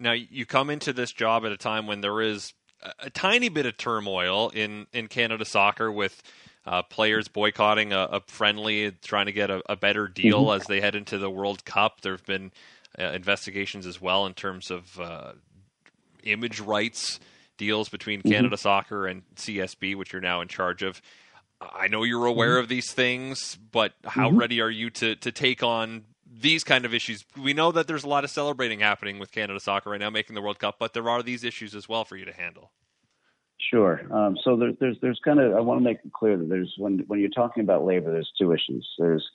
Now 0.00 0.12
you 0.12 0.46
come 0.46 0.70
into 0.70 0.92
this 0.92 1.12
job 1.12 1.44
at 1.44 1.52
a 1.52 1.56
time 1.56 1.86
when 1.86 2.00
there 2.00 2.20
is 2.20 2.52
a, 2.98 3.10
tiny 3.10 3.48
bit 3.48 3.66
of 3.66 3.76
turmoil 3.76 4.48
in 4.50 4.86
in 4.92 5.08
Canada 5.08 5.44
soccer 5.44 5.90
with. 5.90 6.22
Uh, 6.66 6.82
players 6.82 7.26
boycotting 7.26 7.94
a, 7.94 8.00
a, 8.00 8.20
friendly, 8.26 8.92
trying 9.02 9.24
to 9.24 9.32
get 9.32 9.50
a, 9.50 9.62
a 9.66 9.76
better 9.76 10.06
deal 10.06 10.44
mm-hmm. 10.44 10.60
as 10.60 10.66
they 10.66 10.78
head 10.78 10.94
into 10.94 11.16
the 11.16 11.30
World 11.30 11.64
Cup. 11.64 12.02
There 12.02 12.12
have 12.12 12.26
been 12.26 12.52
uh, 12.98 13.04
investigations 13.04 13.86
as 13.86 13.98
well 13.98 14.26
in 14.26 14.34
terms 14.34 14.70
of 14.70 15.00
uh, 15.00 15.32
image 16.22 16.60
rights 16.60 17.18
deals 17.56 17.88
between 17.88 18.20
mm-hmm. 18.20 18.30
Canada 18.30 18.56
Soccer 18.56 19.06
and 19.06 19.22
CSB, 19.36 19.94
which 19.96 20.12
you're 20.12 20.22
now 20.22 20.40
in 20.40 20.48
charge 20.48 20.82
of. 20.82 21.00
I 21.60 21.88
know 21.88 22.04
you're 22.04 22.26
aware 22.26 22.54
mm-hmm. 22.54 22.62
of 22.62 22.68
these 22.68 22.92
things, 22.92 23.58
but 23.70 23.92
how 24.04 24.28
mm-hmm. 24.28 24.38
ready 24.38 24.60
are 24.60 24.70
you 24.70 24.90
to 24.90 25.16
to 25.16 25.30
take 25.30 25.62
on 25.62 26.04
these 26.40 26.64
kind 26.64 26.84
of 26.84 26.94
issues? 26.94 27.24
We 27.40 27.52
know 27.52 27.72
that 27.72 27.86
there's 27.86 28.04
a 28.04 28.08
lot 28.08 28.24
of 28.24 28.30
celebrating 28.30 28.80
happening 28.80 29.18
with 29.18 29.30
Canada 29.30 29.60
Soccer 29.60 29.90
right 29.90 30.00
now, 30.00 30.10
making 30.10 30.34
the 30.34 30.42
World 30.42 30.58
Cup, 30.58 30.76
but 30.78 30.94
there 30.94 31.08
are 31.08 31.22
these 31.22 31.44
issues 31.44 31.74
as 31.74 31.88
well 31.88 32.04
for 32.04 32.16
you 32.16 32.24
to 32.24 32.32
handle. 32.32 32.70
Sure. 33.70 34.00
Um, 34.10 34.36
so 34.42 34.56
there, 34.56 34.72
there's 34.80 34.96
there's 35.02 35.20
kind 35.24 35.38
of 35.38 35.54
I 35.54 35.60
want 35.60 35.80
to 35.80 35.84
make 35.84 35.98
it 36.04 36.12
clear 36.12 36.36
that 36.36 36.48
there's 36.48 36.74
when 36.78 37.04
when 37.06 37.20
you're 37.20 37.28
talking 37.28 37.62
about 37.62 37.84
labor, 37.84 38.10
there's 38.10 38.32
two 38.38 38.52
issues. 38.52 38.88
There's 38.98 39.28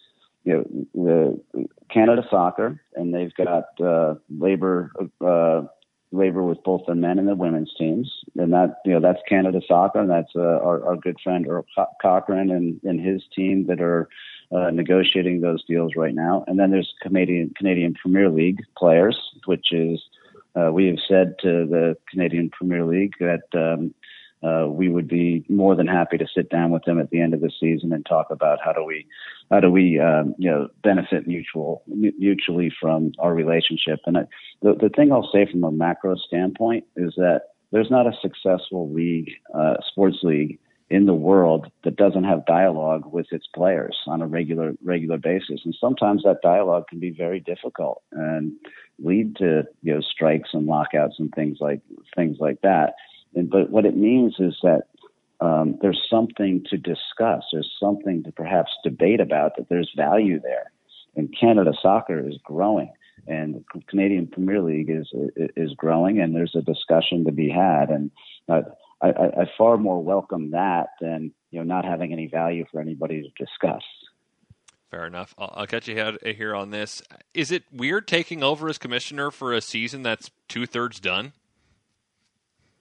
you 0.43 0.65
know 0.93 1.41
the 1.53 1.65
Canada 1.91 2.23
Soccer, 2.29 2.81
and 2.95 3.13
they've 3.13 3.33
got 3.35 3.65
uh, 3.79 4.15
labor 4.29 4.91
uh, 5.25 5.63
labor 6.11 6.43
with 6.43 6.63
both 6.63 6.81
the 6.87 6.95
men 6.95 7.19
and 7.19 7.27
the 7.27 7.35
women's 7.35 7.73
teams, 7.77 8.11
and 8.35 8.51
that 8.53 8.77
you 8.85 8.93
know 8.93 8.99
that's 8.99 9.21
Canada 9.29 9.61
Soccer, 9.67 9.99
and 9.99 10.09
that's 10.09 10.31
uh, 10.35 10.39
our, 10.39 10.85
our 10.85 10.95
good 10.95 11.17
friend 11.23 11.47
Earl 11.47 11.65
Cochrane 12.01 12.49
and, 12.49 12.79
and 12.83 12.99
his 12.99 13.21
team 13.35 13.67
that 13.67 13.81
are 13.81 14.09
uh, 14.55 14.69
negotiating 14.71 15.41
those 15.41 15.63
deals 15.65 15.93
right 15.95 16.15
now. 16.15 16.43
And 16.47 16.57
then 16.59 16.71
there's 16.71 16.93
Canadian 17.01 17.53
Canadian 17.57 17.93
Premier 17.93 18.29
League 18.29 18.61
players, 18.77 19.17
which 19.45 19.73
is 19.73 20.01
uh, 20.55 20.71
we 20.71 20.87
have 20.87 20.97
said 21.07 21.35
to 21.41 21.65
the 21.67 21.97
Canadian 22.09 22.49
Premier 22.49 22.85
League 22.85 23.13
that 23.19 23.43
um, 23.53 23.93
uh, 24.43 24.67
we 24.67 24.89
would 24.89 25.07
be 25.07 25.43
more 25.49 25.75
than 25.75 25.87
happy 25.87 26.17
to 26.17 26.27
sit 26.33 26.49
down 26.49 26.71
with 26.71 26.83
them 26.83 26.99
at 26.99 27.09
the 27.09 27.19
end 27.19 27.33
of 27.33 27.41
the 27.41 27.51
season 27.59 27.91
and 27.91 28.05
talk 28.05 28.27
about 28.29 28.59
how 28.63 28.71
do 28.71 28.83
we 28.83 29.05
how 29.51 29.59
do 29.59 29.69
we 29.69 29.99
um, 29.99 30.35
you 30.37 30.49
know 30.49 30.69
benefit 30.83 31.27
mutual 31.27 31.83
mutually 31.87 32.71
from 32.79 33.11
our 33.19 33.33
relationship. 33.33 33.99
And 34.05 34.19
I, 34.19 34.21
the 34.61 34.75
the 34.75 34.89
thing 34.89 35.11
I'll 35.11 35.29
say 35.33 35.47
from 35.51 35.63
a 35.63 35.71
macro 35.71 36.15
standpoint 36.15 36.85
is 36.95 37.13
that 37.17 37.41
there's 37.71 37.91
not 37.91 38.07
a 38.07 38.13
successful 38.21 38.91
league 38.93 39.31
uh, 39.53 39.75
sports 39.89 40.19
league 40.23 40.59
in 40.95 41.05
the 41.05 41.13
world 41.13 41.69
that 41.83 41.95
doesn't 41.95 42.23
have 42.23 42.45
dialogue 42.45 43.03
with 43.11 43.27
its 43.31 43.47
players 43.53 43.97
on 44.07 44.21
a 44.21 44.27
regular 44.27 44.73
regular 44.83 45.17
basis 45.17 45.59
and 45.65 45.75
sometimes 45.79 46.23
that 46.23 46.37
dialogue 46.41 46.85
can 46.87 46.99
be 46.99 47.11
very 47.11 47.39
difficult 47.39 48.01
and 48.11 48.53
lead 48.99 49.35
to 49.35 49.63
you 49.81 49.93
know 49.93 50.01
strikes 50.01 50.49
and 50.53 50.65
lockouts 50.65 51.15
and 51.19 51.33
things 51.35 51.57
like 51.59 51.81
things 52.15 52.37
like 52.39 52.59
that 52.61 52.93
and, 53.35 53.49
but 53.49 53.69
what 53.69 53.85
it 53.85 53.97
means 53.97 54.35
is 54.39 54.55
that 54.63 54.83
um, 55.41 55.77
there's 55.81 56.01
something 56.09 56.63
to 56.69 56.77
discuss. 56.77 57.43
There's 57.51 57.71
something 57.79 58.23
to 58.23 58.31
perhaps 58.31 58.71
debate 58.83 59.19
about. 59.19 59.57
That 59.57 59.67
there's 59.69 59.91
value 59.95 60.39
there. 60.39 60.71
And 61.15 61.33
Canada 61.37 61.73
soccer 61.81 62.27
is 62.27 62.37
growing, 62.43 62.91
and 63.27 63.55
the 63.55 63.81
Canadian 63.87 64.27
Premier 64.27 64.61
League 64.61 64.89
is 64.89 65.09
is 65.55 65.73
growing, 65.75 66.19
and 66.19 66.33
there's 66.33 66.55
a 66.55 66.61
discussion 66.61 67.25
to 67.25 67.31
be 67.31 67.49
had. 67.49 67.89
And 67.89 68.11
uh, 68.47 68.61
I, 69.01 69.07
I, 69.07 69.25
I 69.41 69.45
far 69.57 69.77
more 69.77 70.01
welcome 70.01 70.51
that 70.51 70.89
than 71.01 71.31
you 71.51 71.59
know 71.59 71.65
not 71.65 71.85
having 71.85 72.13
any 72.13 72.27
value 72.27 72.65
for 72.71 72.79
anybody 72.79 73.21
to 73.21 73.45
discuss. 73.45 73.83
Fair 74.91 75.05
enough. 75.05 75.35
I'll, 75.37 75.53
I'll 75.55 75.67
catch 75.67 75.87
you 75.87 76.17
here 76.23 76.55
on 76.55 76.69
this. 76.69 77.01
Is 77.33 77.51
it 77.51 77.63
weird 77.71 78.07
taking 78.07 78.43
over 78.43 78.69
as 78.69 78.77
commissioner 78.77 79.31
for 79.31 79.53
a 79.53 79.61
season 79.61 80.03
that's 80.03 80.31
two 80.47 80.65
thirds 80.65 80.99
done? 80.99 81.33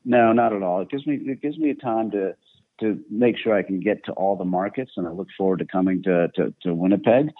No, 0.04 0.32
not 0.32 0.52
at 0.52 0.62
all. 0.62 0.80
It 0.82 0.90
gives 0.90 1.06
me 1.06 1.16
it 1.16 1.40
gives 1.40 1.58
me 1.58 1.70
a 1.70 1.74
time 1.74 2.10
to 2.12 2.36
to 2.80 3.00
make 3.10 3.36
sure 3.38 3.54
I 3.54 3.62
can 3.62 3.80
get 3.80 4.04
to 4.04 4.12
all 4.12 4.36
the 4.36 4.44
markets, 4.44 4.92
and 4.96 5.06
I 5.06 5.10
look 5.10 5.28
forward 5.36 5.60
to 5.60 5.64
coming 5.64 6.02
to 6.04 6.28
to, 6.36 6.54
to 6.62 6.74
Winnipeg. 6.74 7.30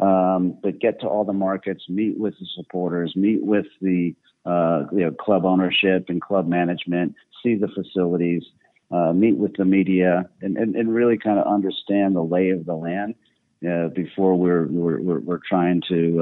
Um, 0.00 0.58
but 0.60 0.80
get 0.80 1.00
to 1.02 1.06
all 1.06 1.24
the 1.24 1.32
markets, 1.32 1.84
meet 1.88 2.18
with 2.18 2.34
the 2.40 2.46
supporters, 2.56 3.14
meet 3.14 3.44
with 3.44 3.66
the 3.80 4.16
uh, 4.44 4.84
you 4.92 5.04
know 5.04 5.10
club 5.10 5.44
ownership 5.44 6.06
and 6.08 6.20
club 6.20 6.46
management, 6.46 7.14
see 7.42 7.54
the 7.54 7.68
facilities, 7.68 8.42
uh, 8.90 9.12
meet 9.12 9.36
with 9.36 9.56
the 9.56 9.64
media, 9.64 10.28
and, 10.40 10.56
and, 10.56 10.76
and 10.76 10.94
really 10.94 11.18
kind 11.18 11.38
of 11.38 11.46
understand 11.46 12.14
the 12.14 12.22
lay 12.22 12.50
of 12.50 12.66
the 12.66 12.74
land. 12.74 13.14
Uh, 13.66 13.88
before 13.88 14.34
we're, 14.34 14.66
we're 14.66 15.00
we're, 15.00 15.20
we're 15.20 15.40
trying 15.48 15.80
to 15.88 16.20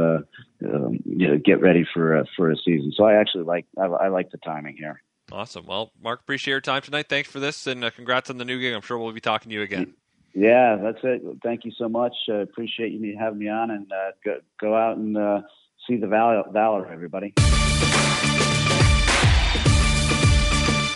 uh, 0.64 0.68
um, 0.68 1.00
you 1.04 1.26
know 1.26 1.38
get 1.44 1.60
ready 1.60 1.84
for 1.92 2.16
a, 2.18 2.24
for 2.36 2.50
a 2.50 2.56
season. 2.56 2.92
So 2.96 3.04
I 3.04 3.14
actually 3.14 3.44
like 3.44 3.66
I, 3.76 3.86
I 3.86 4.08
like 4.08 4.30
the 4.30 4.38
timing 4.38 4.76
here. 4.76 5.02
Awesome. 5.32 5.66
Well, 5.66 5.90
Mark, 6.00 6.20
appreciate 6.20 6.52
your 6.52 6.60
time 6.60 6.82
tonight. 6.82 7.08
Thanks 7.08 7.28
for 7.28 7.40
this, 7.40 7.66
and 7.66 7.84
uh, 7.84 7.90
congrats 7.90 8.30
on 8.30 8.38
the 8.38 8.44
new 8.44 8.60
gig. 8.60 8.74
I'm 8.74 8.82
sure 8.82 8.98
we'll 8.98 9.12
be 9.12 9.20
talking 9.20 9.50
to 9.50 9.54
you 9.54 9.62
again. 9.62 9.94
Yeah, 10.34 10.76
that's 10.76 10.98
it. 11.02 11.22
Thank 11.42 11.64
you 11.64 11.72
so 11.76 11.88
much. 11.88 12.14
Uh, 12.28 12.36
appreciate 12.36 12.92
you 12.92 13.16
having 13.18 13.38
me 13.38 13.48
on, 13.48 13.70
and 13.70 13.90
uh, 13.92 14.12
go, 14.24 14.36
go 14.60 14.76
out 14.76 14.96
and 14.96 15.16
uh, 15.16 15.40
see 15.86 15.96
the 15.96 16.06
Valor, 16.06 16.44
Valor, 16.52 16.90
everybody. 16.90 17.34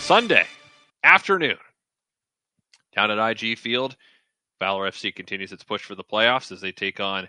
Sunday 0.07 0.47
afternoon, 1.03 1.57
down 2.95 3.11
at 3.11 3.43
IG 3.43 3.59
Field, 3.59 3.97
Valor 4.61 4.89
FC 4.89 5.13
continues 5.13 5.51
its 5.51 5.65
push 5.65 5.83
for 5.83 5.97
the 5.97 6.05
playoffs 6.05 6.53
as 6.53 6.61
they 6.61 6.71
take 6.71 7.01
on 7.01 7.29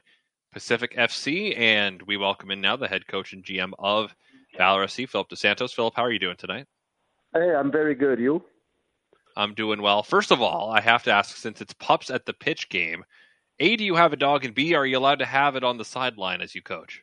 Pacific 0.53 0.96
FC, 0.96 1.57
and 1.57 2.03
we 2.03 2.17
welcome 2.17 2.51
in 2.51 2.62
now 2.62 2.75
the 2.75 2.88
head 2.88 3.07
coach 3.07 3.34
and 3.34 3.43
GM 3.43 3.72
of 3.79 4.13
Valor 4.60 4.86
FC, 4.86 5.10
Philip 5.10 5.27
Dos 5.27 5.39
Santos. 5.39 5.74
Philip, 5.74 5.96
how 5.96 6.03
are 6.03 6.12
you 6.12 6.19
doing 6.19 6.36
tonight? 6.38 6.67
Hey, 7.34 7.55
I'm 7.55 7.72
very 7.72 7.96
good. 7.96 8.19
You? 8.19 8.43
I'm 9.36 9.55
doing 9.55 9.81
well. 9.81 10.03
First 10.03 10.29
of 10.29 10.39
all, 10.39 10.69
I 10.69 10.79
have 10.79 11.01
to 11.05 11.12
ask 11.12 11.36
since 11.36 11.62
it's 11.62 11.74
pups 11.74 12.12
at 12.12 12.27
the 12.27 12.34
pitch 12.34 12.69
game, 12.69 13.03
A, 13.60 13.75
do 13.75 13.84
you 13.84 13.96
have 13.96 14.13
a 14.13 14.17
dog? 14.17 14.46
And 14.46 14.53
B, 14.53 14.75
are 14.75 14.86
you 14.86 15.00
allowed 15.00 15.17
to 15.17 15.25
have 15.25 15.55
it 15.55 15.63
on 15.63 15.79
the 15.79 15.84
sideline 15.84 16.41
as 16.41 16.53
you 16.53 16.62
coach? 16.62 17.01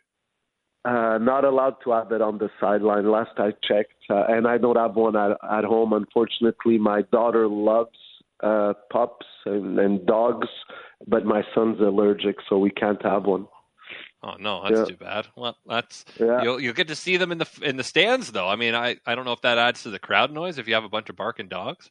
Uh, 0.84 1.16
not 1.18 1.44
allowed 1.44 1.76
to 1.82 1.92
have 1.92 2.12
it 2.12 2.20
on 2.20 2.36
the 2.36 2.50
sideline. 2.60 3.10
Last 3.10 3.30
I 3.38 3.52
checked, 3.66 3.94
uh, 4.10 4.24
and 4.28 4.46
I 4.46 4.58
don't 4.58 4.76
have 4.76 4.96
one 4.96 5.16
at, 5.16 5.30
at 5.50 5.64
home. 5.64 5.94
Unfortunately, 5.94 6.76
my 6.76 7.00
daughter 7.10 7.48
loves 7.48 7.96
uh, 8.42 8.74
pups 8.92 9.24
and, 9.46 9.78
and 9.78 10.04
dogs, 10.04 10.48
but 11.06 11.24
my 11.24 11.42
son's 11.54 11.80
allergic, 11.80 12.36
so 12.48 12.58
we 12.58 12.70
can't 12.70 13.02
have 13.02 13.24
one. 13.24 13.46
Oh 14.22 14.34
no, 14.38 14.62
that's 14.62 14.78
yeah. 14.78 14.84
too 14.84 14.96
bad. 14.96 15.26
Well, 15.36 15.56
that's 15.66 16.04
yeah. 16.18 16.42
you'll 16.42 16.60
you'll 16.60 16.74
get 16.74 16.88
to 16.88 16.94
see 16.94 17.16
them 17.16 17.32
in 17.32 17.38
the 17.38 17.48
in 17.62 17.76
the 17.76 17.84
stands 17.84 18.32
though. 18.32 18.48
I 18.48 18.56
mean, 18.56 18.74
I 18.74 18.96
I 19.06 19.14
don't 19.14 19.24
know 19.24 19.32
if 19.32 19.42
that 19.42 19.58
adds 19.58 19.82
to 19.82 19.90
the 19.90 19.98
crowd 19.98 20.32
noise 20.32 20.58
if 20.58 20.66
you 20.66 20.74
have 20.74 20.84
a 20.84 20.88
bunch 20.88 21.10
of 21.10 21.16
barking 21.16 21.48
dogs. 21.48 21.90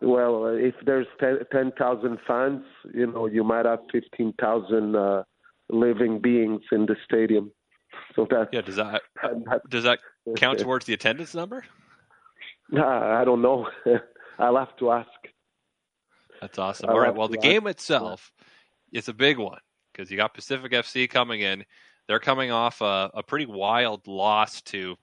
Well, 0.00 0.44
uh, 0.44 0.50
if 0.50 0.74
there's 0.84 1.06
ten 1.20 1.72
thousand 1.78 2.18
fans, 2.26 2.62
you 2.92 3.06
know, 3.06 3.26
you 3.26 3.44
might 3.44 3.64
have 3.64 3.80
fifteen 3.92 4.32
thousand 4.40 4.96
uh, 4.96 5.22
living 5.70 6.20
beings 6.20 6.62
in 6.72 6.86
the 6.86 6.96
stadium. 7.04 7.52
So 8.14 8.26
that 8.30 8.48
yeah, 8.52 8.62
does 8.62 8.76
that, 8.76 9.02
that 9.22 9.60
does 9.68 9.84
that 9.84 9.98
count 10.36 10.58
towards 10.58 10.86
the 10.86 10.94
attendance 10.94 11.34
number? 11.34 11.64
I 12.74 13.24
don't 13.24 13.42
know. 13.42 13.68
I'll 14.38 14.56
have 14.56 14.76
to 14.78 14.90
ask. 14.92 15.08
That's 16.40 16.58
awesome. 16.58 16.90
I'll 16.90 16.96
All 16.96 17.00
right. 17.00 17.14
Well, 17.14 17.28
the 17.28 17.38
game 17.38 17.66
itself 17.66 18.30
is 18.92 19.08
a 19.08 19.14
big 19.14 19.38
one 19.38 19.60
because 19.92 20.10
you 20.10 20.16
got 20.16 20.34
Pacific 20.34 20.72
FC 20.72 21.08
coming 21.08 21.40
in. 21.40 21.64
They're 22.08 22.20
coming 22.20 22.50
off 22.50 22.80
a, 22.80 23.10
a 23.14 23.22
pretty 23.22 23.46
wild 23.46 24.06
loss 24.06 24.60
to 24.62 24.96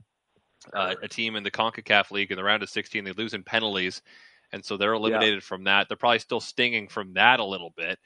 uh, 0.73 0.95
a 1.01 1.07
team 1.07 1.35
in 1.35 1.43
the 1.43 1.51
CONCACAF 1.51 2.12
League 2.12 2.31
in 2.31 2.38
the 2.38 2.43
round 2.43 2.63
of 2.63 2.69
16. 2.69 3.03
They 3.03 3.12
lose 3.12 3.33
in 3.33 3.43
penalties, 3.43 4.01
and 4.51 4.63
so 4.63 4.77
they're 4.77 4.93
eliminated 4.93 5.35
yeah. 5.35 5.47
from 5.47 5.65
that. 5.65 5.88
They're 5.88 5.97
probably 5.97 6.19
still 6.19 6.39
stinging 6.39 6.88
from 6.88 7.13
that 7.13 7.39
a 7.39 7.45
little 7.45 7.73
bit 7.75 8.00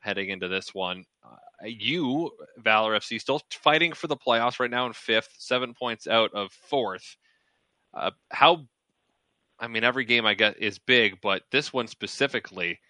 heading 0.00 0.30
into 0.30 0.48
this 0.48 0.74
one. 0.74 1.04
Uh, 1.24 1.66
you, 1.66 2.30
Valor 2.58 2.98
FC, 2.98 3.20
still 3.20 3.40
fighting 3.50 3.92
for 3.92 4.06
the 4.06 4.16
playoffs 4.16 4.58
right 4.58 4.70
now 4.70 4.86
in 4.86 4.92
fifth, 4.92 5.34
seven 5.38 5.74
points 5.74 6.06
out 6.06 6.32
of 6.34 6.52
fourth. 6.52 7.16
Uh, 7.94 8.10
how? 8.30 8.66
I 9.58 9.68
mean, 9.68 9.84
every 9.84 10.04
game 10.04 10.26
I 10.26 10.34
get 10.34 10.60
is 10.60 10.78
big, 10.78 11.20
but 11.20 11.42
this 11.52 11.72
one 11.72 11.86
specifically, 11.86 12.80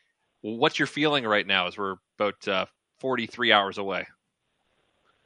what's 0.43 0.79
your 0.79 0.87
feeling 0.87 1.25
right 1.25 1.47
now 1.47 1.67
as 1.67 1.77
we're 1.77 1.97
about 2.19 2.49
uh, 2.49 2.67
43 3.01 3.53
hours 3.53 3.79
away. 3.79 4.07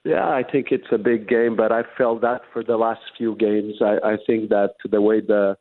Yeah, 0.05 0.29
I 0.29 0.43
think 0.43 0.69
it's 0.71 0.87
a 0.93 0.99
big 0.99 1.29
game, 1.29 1.57
but 1.57 1.73
I 1.73 1.83
felt 1.97 2.21
that 2.23 2.43
for 2.53 2.63
the 2.63 2.77
last 2.77 3.01
few 3.17 3.35
games. 3.37 3.77
I, 3.81 3.97
I 4.05 4.17
think 4.27 4.51
that 4.51 4.75
the 4.89 5.01
way 5.01 5.21
the 5.21 5.57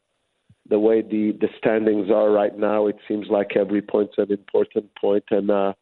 the 0.70 0.80
way 0.80 1.02
the 1.02 1.32
the 1.40 1.48
standings 1.58 2.10
are 2.10 2.30
right 2.30 2.58
now, 2.58 2.88
it 2.88 2.98
seems 3.08 3.28
like 3.30 3.56
every 3.56 3.82
point's 3.82 4.16
an 4.18 4.32
important 4.32 4.94
point, 5.00 5.24
and 5.32 5.50
uh, 5.50 5.74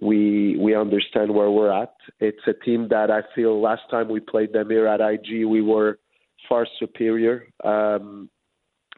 we 0.00 0.56
we 0.58 0.74
understand 0.74 1.34
where 1.34 1.50
we're 1.50 1.72
at. 1.72 1.94
It's 2.20 2.46
a 2.46 2.52
team 2.52 2.88
that 2.88 3.10
I 3.10 3.22
feel 3.34 3.60
last 3.60 3.82
time 3.90 4.08
we 4.08 4.20
played 4.20 4.52
them 4.52 4.70
here 4.70 4.86
at 4.86 5.00
IG, 5.00 5.46
we 5.46 5.62
were 5.62 5.98
far 6.48 6.66
superior. 6.78 7.46
Um, 7.62 8.28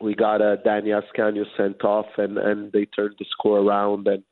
we 0.01 0.15
got 0.15 0.41
a 0.43 0.53
uh, 0.53 0.57
Danny 0.57 0.91
Ascanio 0.91 1.45
sent 1.57 1.85
off, 1.85 2.07
and 2.19 2.39
and 2.39 2.73
they 2.73 2.87
turned 2.87 3.17
the 3.19 3.27
score 3.31 3.61
around, 3.61 4.09
and 4.09 4.23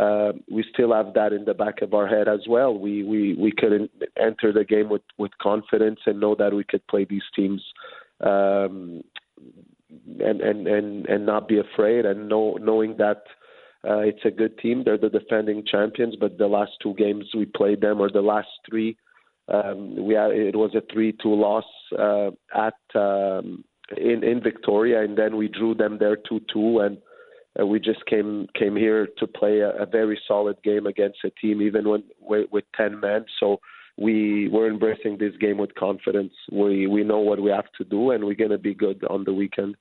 uh, 0.00 0.32
we 0.50 0.64
still 0.72 0.92
have 0.92 1.14
that 1.14 1.32
in 1.32 1.44
the 1.44 1.54
back 1.54 1.82
of 1.82 1.94
our 1.94 2.06
head 2.06 2.28
as 2.28 2.40
well. 2.48 2.76
We 2.76 3.02
we 3.02 3.34
we 3.34 3.52
couldn't 3.52 3.90
enter 4.18 4.52
the 4.52 4.64
game 4.64 4.88
with 4.88 5.02
with 5.18 5.32
confidence 5.40 6.00
and 6.06 6.20
know 6.20 6.34
that 6.38 6.54
we 6.54 6.64
could 6.64 6.86
play 6.86 7.04
these 7.04 7.22
teams 7.34 7.62
um, 8.20 9.02
and 10.20 10.40
and 10.40 10.66
and 10.66 11.06
and 11.06 11.26
not 11.26 11.48
be 11.48 11.58
afraid 11.58 12.06
and 12.06 12.28
know 12.28 12.56
knowing 12.60 12.96
that 12.98 13.24
uh, 13.88 13.98
it's 13.98 14.24
a 14.24 14.30
good 14.30 14.58
team. 14.58 14.82
They're 14.84 14.98
the 14.98 15.10
defending 15.10 15.64
champions, 15.66 16.16
but 16.16 16.38
the 16.38 16.46
last 16.46 16.72
two 16.82 16.94
games 16.94 17.26
we 17.34 17.44
played 17.44 17.80
them, 17.80 18.00
or 18.00 18.10
the 18.10 18.22
last 18.22 18.48
three, 18.68 18.96
um, 19.48 20.06
we 20.06 20.14
had, 20.14 20.30
it 20.30 20.56
was 20.56 20.74
a 20.74 20.82
three-two 20.92 21.34
loss 21.34 21.64
uh, 21.98 22.30
at 22.54 22.78
um, 22.94 23.64
in 23.96 24.24
in 24.24 24.42
Victoria, 24.42 25.02
and 25.02 25.16
then 25.16 25.36
we 25.36 25.48
drew 25.48 25.74
them 25.74 25.98
there 25.98 26.16
two-two, 26.16 26.80
and 26.80 26.98
uh, 27.60 27.66
we 27.66 27.78
just 27.78 28.04
came 28.06 28.46
came 28.58 28.74
here 28.74 29.08
to 29.18 29.26
play 29.26 29.60
a, 29.60 29.70
a 29.70 29.86
very 29.86 30.18
solid 30.26 30.56
game 30.62 30.86
against 30.86 31.18
a 31.24 31.30
team, 31.30 31.60
even 31.60 31.88
when 31.88 32.02
with, 32.20 32.46
with 32.50 32.64
ten 32.74 33.00
men. 33.00 33.26
So 33.38 33.60
we 33.98 34.48
we're 34.48 34.70
embracing 34.70 35.18
this 35.18 35.36
game 35.38 35.58
with 35.58 35.74
confidence. 35.74 36.32
We 36.50 36.86
we 36.86 37.04
know 37.04 37.18
what 37.18 37.40
we 37.40 37.50
have 37.50 37.70
to 37.78 37.84
do, 37.84 38.10
and 38.12 38.24
we're 38.24 38.34
to 38.50 38.58
be 38.58 38.74
good 38.74 39.04
on 39.10 39.24
the 39.24 39.34
weekend. 39.34 39.76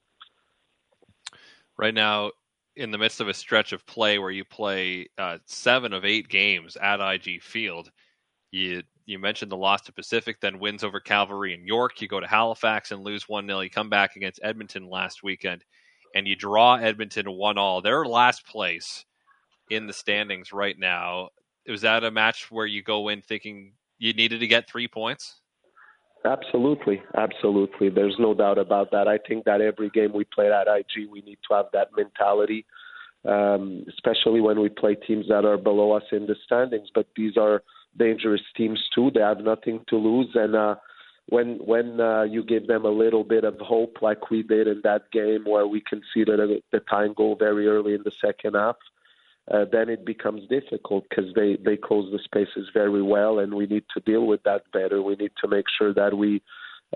Right 1.78 1.94
now, 1.94 2.32
in 2.76 2.92
the 2.92 2.98
midst 2.98 3.22
of 3.22 3.28
a 3.28 3.34
stretch 3.34 3.72
of 3.72 3.86
play 3.86 4.18
where 4.20 4.32
you 4.32 4.44
play 4.46 5.08
uh, 5.18 5.38
seven 5.46 5.94
of 5.94 6.06
eight 6.06 6.28
games 6.28 6.76
at 6.78 7.00
IG 7.00 7.42
Field, 7.42 7.92
you 8.52 8.84
you 9.06 9.20
mentioned 9.20 9.52
the 9.52 9.58
loss 9.58 9.82
to 9.82 9.92
Pacific, 9.94 10.40
then 10.40 10.60
wins 10.60 10.84
over 10.84 11.00
Cavalry 11.00 11.54
and 11.54 11.68
York. 11.68 12.02
You 12.02 12.08
go 12.08 12.22
to 12.22 12.28
Halifax 12.28 12.92
and 12.92 13.04
lose 13.04 13.28
one 13.28 13.46
0 13.48 13.60
You 13.60 13.70
come 13.70 13.90
back 13.90 14.16
against 14.16 14.40
Edmonton 14.44 14.90
last 14.90 15.24
weekend, 15.24 15.64
and 16.16 16.28
you 16.28 16.36
draw 16.36 16.76
Edmonton 16.76 17.30
one 17.32 17.58
all. 17.58 17.82
They're 17.82 18.06
last 18.06 18.46
place 18.48 19.06
in 19.70 19.88
the 19.88 19.94
standings 19.94 20.54
right 20.54 20.78
now. 20.78 21.30
Was 21.68 21.82
that 21.82 22.04
a 22.04 22.12
match 22.12 22.50
where 22.52 22.66
you 22.66 22.82
go 22.82 23.10
in 23.10 23.22
thinking 23.22 23.74
you 23.98 24.14
needed 24.14 24.40
to 24.40 24.48
get 24.48 24.70
three 24.70 24.88
points? 24.88 25.42
Absolutely, 26.26 27.02
absolutely. 27.18 27.90
There's 27.90 28.16
no 28.18 28.34
doubt 28.34 28.58
about 28.58 28.92
that. 28.92 29.08
I 29.10 29.18
think 29.18 29.44
that 29.44 29.60
every 29.60 29.90
game 29.90 30.14
we 30.14 30.24
play 30.24 30.50
at 30.52 30.68
IG, 30.68 31.10
we 31.12 31.22
need 31.22 31.40
to 31.50 31.56
have 31.56 31.66
that 31.74 31.90
mentality, 31.98 32.66
um, 33.26 33.86
especially 33.90 34.40
when 34.40 34.62
we 34.62 34.70
play 34.70 34.96
teams 34.96 35.28
that 35.28 35.44
are 35.44 35.58
below 35.58 35.92
us 35.92 36.04
in 36.14 36.26
the 36.26 36.36
standings. 36.46 36.88
But 36.96 37.08
these 37.18 37.36
are 37.36 37.62
dangerous 37.98 38.42
teams 38.56 38.82
too. 38.96 39.12
They 39.14 39.20
have 39.20 39.42
nothing 39.42 39.82
to 39.90 39.98
lose, 39.98 40.30
and 40.34 40.56
uh, 40.56 40.76
when 41.28 41.56
when 41.58 42.00
uh, 42.00 42.24
you 42.24 42.44
give 42.44 42.68
them 42.68 42.86
a 42.86 42.90
little 42.90 43.26
bit 43.26 43.44
of 43.44 43.58
hope, 43.60 43.98
like 44.02 44.30
we 44.32 44.44
did 44.44 44.68
in 44.68 44.80
that 44.86 45.12
game 45.12 45.44
where 45.46 45.68
we 45.68 45.82
conceded 45.82 46.40
the 46.72 46.80
time 46.82 47.14
goal 47.14 47.36
very 47.36 47.68
early 47.68 47.96
in 47.96 48.04
the 48.04 48.12
second 48.22 48.56
half, 48.56 48.78
uh, 49.52 49.66
then 49.72 49.90
it 49.90 50.06
becomes 50.06 50.48
difficult 50.48 51.06
because 51.10 51.34
they 51.36 51.58
they 51.64 51.76
close 51.76 52.12
the 52.12 52.20
spaces 52.24 52.70
very 52.74 53.02
well, 53.02 53.40
and 53.40 53.54
we 53.54 53.66
need 53.66 53.84
to 53.94 54.00
deal 54.02 54.26
with 54.26 54.42
that 54.44 54.64
better. 54.72 55.02
We 55.02 55.16
need 55.16 55.32
to 55.42 55.48
make 55.48 55.66
sure 55.78 55.94
that 55.94 56.18
we 56.18 56.42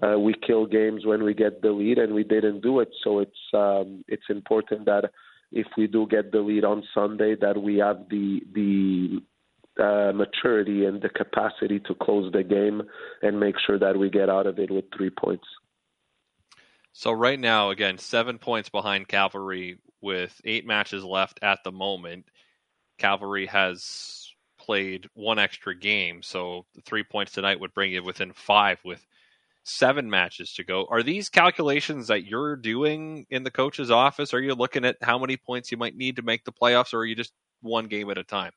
uh, 0.01 0.18
we 0.18 0.34
kill 0.46 0.66
games 0.66 1.06
when 1.06 1.24
we 1.24 1.34
get 1.34 1.62
the 1.62 1.72
lead, 1.72 1.98
and 1.98 2.13
we 2.13 2.24
didn't 2.24 2.62
do 2.62 2.80
it. 2.80 2.89
So 3.04 3.20
it's 3.20 3.54
um, 3.54 4.06
it's 4.08 4.30
important 4.30 4.86
that 4.86 5.12
if 5.51 5.68
we 5.77 5.88
do 5.88 6.08
get 6.08 6.32
the 6.32 6.39
lead 6.39 6.63
on 6.63 6.84
Sunday, 6.94 7.36
that 7.42 7.62
we 7.62 7.77
have 7.77 8.08
the 8.10 8.42
the 8.54 9.22
uh, 9.84 10.12
maturity 10.13 10.86
and 10.86 11.01
the 11.01 11.10
capacity 11.10 11.80
to 11.82 11.94
close 11.96 12.32
the 12.32 12.44
game 12.44 12.82
and 13.22 13.39
make 13.39 13.56
sure 13.66 13.77
that 13.77 13.98
we 13.98 14.10
get 14.10 14.30
out 14.30 14.48
of 14.48 14.58
it 14.58 14.72
with 14.72 14.86
three 14.96 15.10
points. 15.10 15.46
So 16.94 17.12
right 17.12 17.39
now, 17.39 17.70
again, 17.70 17.98
seven 18.00 18.39
points 18.39 18.70
behind 18.70 19.08
Cavalry 19.08 19.77
with 20.01 20.39
eight 20.46 20.66
matches 20.66 21.04
left 21.04 21.39
at 21.44 21.63
the 21.63 21.72
moment. 21.72 22.25
Cavalry 22.98 23.46
has 23.48 24.34
played 24.60 25.10
one 25.13 25.39
extra 25.39 25.75
game, 25.75 26.22
so 26.22 26.66
three 26.86 27.04
points 27.04 27.32
tonight 27.32 27.60
would 27.60 27.74
bring 27.74 27.92
you 27.92 28.04
within 28.04 28.34
five 28.34 28.80
with 28.84 29.06
seven 29.63 30.10
matches 30.10 30.54
to 30.54 30.63
go. 30.63 30.88
Are 30.89 31.04
these 31.04 31.30
calculations 31.30 32.08
that 32.08 32.25
you're 32.25 32.56
doing 32.56 33.25
in 33.30 33.44
the 33.44 33.51
coach's 33.51 33.92
office? 33.92 34.34
Are 34.34 34.42
you 34.42 34.56
looking 34.56 34.86
at 34.86 34.98
how 35.01 35.18
many 35.20 35.38
points 35.38 35.72
you 35.72 35.77
might 35.77 35.96
need 35.96 36.16
to 36.18 36.22
make 36.22 36.46
the 36.46 36.51
playoffs, 36.51 36.94
or 36.94 37.00
are 37.00 37.05
you 37.05 37.16
just 37.16 37.33
one 37.62 37.88
game 37.88 38.10
at 38.10 38.18
a 38.18 38.24
time? 38.24 38.51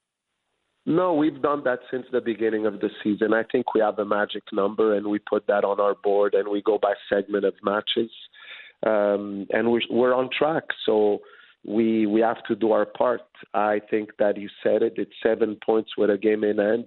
No, 0.86 1.14
we've 1.14 1.42
done 1.42 1.62
that 1.64 1.80
since 1.90 2.06
the 2.10 2.20
beginning 2.20 2.64
of 2.64 2.80
the 2.80 2.90
season. 3.04 3.34
I 3.34 3.42
think 3.42 3.74
we 3.74 3.80
have 3.80 3.98
a 3.98 4.04
magic 4.04 4.44
number, 4.52 4.94
and 4.94 5.06
we 5.06 5.18
put 5.18 5.46
that 5.46 5.64
on 5.64 5.78
our 5.78 5.94
board, 5.94 6.34
and 6.34 6.48
we 6.48 6.62
go 6.62 6.78
by 6.78 6.94
segment 7.08 7.44
of 7.44 7.54
matches, 7.62 8.10
um, 8.86 9.46
and 9.50 9.70
we're, 9.70 9.82
we're 9.90 10.14
on 10.14 10.30
track. 10.36 10.64
So 10.86 11.20
we 11.66 12.06
we 12.06 12.20
have 12.20 12.42
to 12.44 12.54
do 12.54 12.72
our 12.72 12.86
part. 12.86 13.22
I 13.54 13.80
think 13.90 14.10
that 14.18 14.36
you 14.36 14.48
said 14.62 14.82
it. 14.82 14.94
It's 14.96 15.12
seven 15.22 15.56
points 15.64 15.90
with 15.96 16.10
a 16.10 16.18
game 16.18 16.44
in 16.44 16.58
hand, 16.58 16.86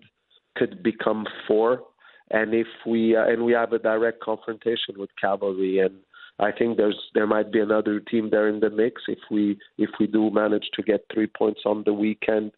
could 0.55 0.81
become 0.81 1.25
four, 1.47 1.83
and 2.31 2.53
if 2.53 2.67
we 2.85 3.15
uh, 3.15 3.25
and 3.25 3.45
we 3.45 3.53
have 3.53 3.73
a 3.73 3.79
direct 3.79 4.21
confrontation 4.21 4.95
with 4.97 5.09
Cavalry, 5.19 5.79
and 5.79 5.95
I 6.39 6.51
think 6.51 6.77
there's 6.77 6.99
there 7.13 7.27
might 7.27 7.51
be 7.51 7.59
another 7.59 7.99
team 7.99 8.29
there 8.31 8.47
in 8.47 8.59
the 8.59 8.69
mix 8.69 9.03
if 9.07 9.19
we 9.29 9.57
if 9.77 9.91
we 9.99 10.07
do 10.07 10.31
manage 10.31 10.69
to 10.73 10.83
get 10.83 11.05
three 11.13 11.27
points 11.27 11.61
on 11.65 11.83
the 11.85 11.93
weekend. 11.93 12.51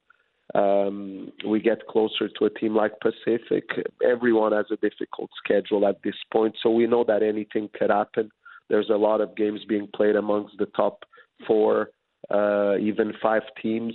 Um, 0.53 1.31
we 1.45 1.59
get 1.59 1.87
closer 1.87 2.29
to 2.29 2.45
a 2.45 2.49
team 2.51 2.75
like 2.75 2.93
Pacific. 3.01 3.67
Everyone 4.07 4.51
has 4.53 4.67
a 4.71 4.77
difficult 4.77 5.31
schedule 5.43 5.87
at 5.87 6.01
this 6.03 6.15
point, 6.31 6.55
so 6.61 6.69
we 6.69 6.87
know 6.87 7.03
that 7.03 7.23
anything 7.23 7.67
could 7.77 7.89
happen. 7.89 8.29
There's 8.69 8.89
a 8.89 8.95
lot 8.95 9.21
of 9.21 9.35
games 9.35 9.61
being 9.67 9.89
played 9.93 10.15
amongst 10.15 10.57
the 10.57 10.67
top 10.67 11.03
four 11.47 11.89
uh, 12.29 12.75
even 12.79 13.13
five 13.21 13.43
teams. 13.61 13.93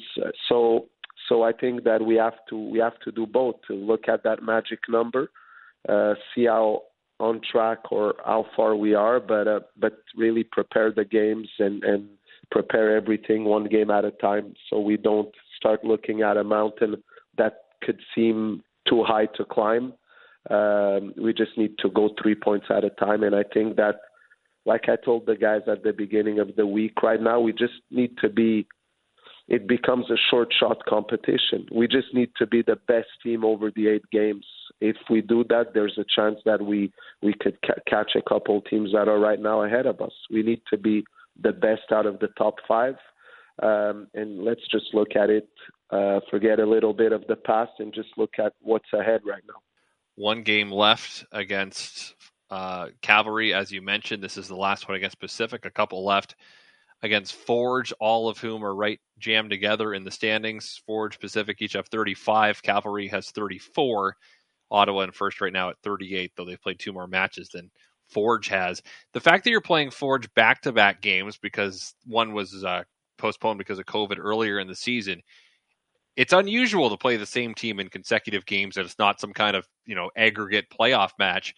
So 0.48 0.86
so 1.28 1.42
I 1.42 1.52
think 1.52 1.84
that 1.84 2.04
we 2.04 2.16
have 2.16 2.34
to 2.48 2.56
we 2.56 2.78
have 2.78 2.98
to 3.04 3.12
do 3.12 3.26
both 3.26 3.56
to 3.68 3.74
look 3.74 4.08
at 4.08 4.22
that 4.24 4.42
magic 4.42 4.80
number, 4.88 5.30
uh, 5.88 6.14
see 6.34 6.46
how 6.46 6.82
on 7.18 7.40
track 7.52 7.92
or 7.92 8.14
how 8.24 8.46
far 8.56 8.74
we 8.74 8.94
are, 8.94 9.20
but 9.20 9.46
uh, 9.46 9.60
but 9.78 9.98
really 10.16 10.44
prepare 10.44 10.90
the 10.90 11.04
games 11.04 11.48
and 11.58 11.84
and 11.84 12.08
prepare 12.50 12.96
everything 12.96 13.44
one 13.44 13.64
game 13.64 13.90
at 13.90 14.04
a 14.04 14.10
time, 14.12 14.54
so 14.68 14.80
we 14.80 14.96
don't 14.96 15.32
start 15.56 15.84
looking 15.84 16.22
at 16.22 16.36
a 16.36 16.44
mountain 16.44 17.02
that 17.36 17.64
could 17.82 18.00
seem 18.14 18.62
too 18.88 19.04
high 19.04 19.26
to 19.26 19.44
climb. 19.44 19.92
Um, 20.48 21.12
we 21.22 21.32
just 21.32 21.56
need 21.56 21.78
to 21.78 21.90
go 21.90 22.10
three 22.20 22.34
points 22.34 22.66
at 22.70 22.84
a 22.84 22.90
time, 22.90 23.22
and 23.22 23.36
I 23.36 23.44
think 23.54 23.76
that 23.76 23.96
like 24.66 24.88
I 24.88 24.96
told 24.96 25.26
the 25.26 25.36
guys 25.36 25.62
at 25.66 25.82
the 25.82 25.92
beginning 25.92 26.38
of 26.38 26.54
the 26.56 26.66
week, 26.66 27.02
right 27.02 27.20
now 27.20 27.40
we 27.40 27.52
just 27.52 27.74
need 27.90 28.16
to 28.18 28.28
be. 28.28 28.66
It 29.48 29.66
becomes 29.66 30.08
a 30.10 30.16
short 30.30 30.54
shot 30.58 30.84
competition. 30.88 31.66
We 31.72 31.88
just 31.88 32.14
need 32.14 32.30
to 32.38 32.46
be 32.46 32.62
the 32.62 32.76
best 32.86 33.08
team 33.20 33.44
over 33.44 33.72
the 33.74 33.88
eight 33.88 34.04
games. 34.12 34.46
If 34.80 34.96
we 35.10 35.22
do 35.22 35.44
that, 35.48 35.74
there's 35.74 35.98
a 35.98 36.04
chance 36.14 36.38
that 36.44 36.62
we 36.62 36.92
we 37.22 37.34
could 37.40 37.58
ca- 37.66 37.80
catch 37.88 38.12
a 38.14 38.22
couple 38.22 38.60
teams 38.62 38.92
that 38.92 39.08
are 39.08 39.18
right 39.18 39.40
now 39.40 39.62
ahead 39.62 39.86
of 39.86 40.00
us. 40.00 40.12
We 40.30 40.42
need 40.42 40.62
to 40.70 40.78
be 40.78 41.04
the 41.40 41.52
best 41.52 41.90
out 41.90 42.06
of 42.06 42.20
the 42.20 42.28
top 42.38 42.56
five, 42.68 42.96
um, 43.62 44.06
and 44.14 44.44
let's 44.44 44.66
just 44.70 44.94
look 44.94 45.16
at 45.16 45.30
it. 45.30 45.48
Uh, 45.90 46.20
forget 46.30 46.60
a 46.60 46.66
little 46.66 46.92
bit 46.92 47.12
of 47.12 47.26
the 47.26 47.34
past 47.34 47.72
and 47.80 47.92
just 47.92 48.10
look 48.16 48.34
at 48.38 48.52
what's 48.60 48.92
ahead 48.92 49.22
right 49.24 49.42
now. 49.48 49.60
One 50.14 50.42
game 50.42 50.70
left 50.70 51.24
against 51.32 52.14
uh, 52.50 52.88
Cavalry, 53.00 53.54
as 53.54 53.70
you 53.70 53.82
mentioned, 53.82 54.22
this 54.22 54.36
is 54.36 54.48
the 54.48 54.56
last 54.56 54.88
one 54.88 54.96
against 54.96 55.20
Pacific. 55.20 55.64
A 55.64 55.70
couple 55.70 56.04
left 56.04 56.34
against 57.02 57.34
Forge, 57.34 57.92
all 58.00 58.28
of 58.28 58.38
whom 58.38 58.64
are 58.64 58.74
right 58.74 59.00
jammed 59.18 59.50
together 59.50 59.94
in 59.94 60.04
the 60.04 60.10
standings. 60.10 60.80
Forge, 60.86 61.18
Pacific 61.18 61.62
each 61.62 61.74
have 61.74 61.88
35. 61.88 62.62
Cavalry 62.62 63.08
has 63.08 63.30
34. 63.30 64.16
Ottawa 64.70 65.02
in 65.02 65.12
first 65.12 65.40
right 65.40 65.52
now 65.52 65.70
at 65.70 65.76
38, 65.82 66.32
though 66.36 66.44
they've 66.44 66.60
played 66.60 66.78
two 66.78 66.92
more 66.92 67.06
matches 67.06 67.48
than 67.48 67.70
Forge 68.08 68.48
has. 68.48 68.82
The 69.12 69.20
fact 69.20 69.44
that 69.44 69.50
you're 69.50 69.60
playing 69.60 69.90
Forge 69.90 70.32
back 70.34 70.62
to 70.62 70.72
back 70.72 71.00
games 71.00 71.38
because 71.38 71.94
one 72.06 72.32
was 72.32 72.64
uh, 72.64 72.82
postponed 73.18 73.58
because 73.58 73.78
of 73.78 73.86
COVID 73.86 74.18
earlier 74.18 74.58
in 74.58 74.68
the 74.68 74.74
season. 74.74 75.22
It's 76.16 76.32
unusual 76.32 76.90
to 76.90 76.96
play 76.96 77.16
the 77.16 77.26
same 77.26 77.54
team 77.54 77.80
in 77.80 77.88
consecutive 77.88 78.44
games, 78.44 78.76
and 78.76 78.84
it's 78.84 78.98
not 78.98 79.20
some 79.20 79.32
kind 79.32 79.56
of 79.56 79.66
you 79.86 79.94
know 79.94 80.10
aggregate 80.16 80.66
playoff 80.70 81.10
match. 81.18 81.54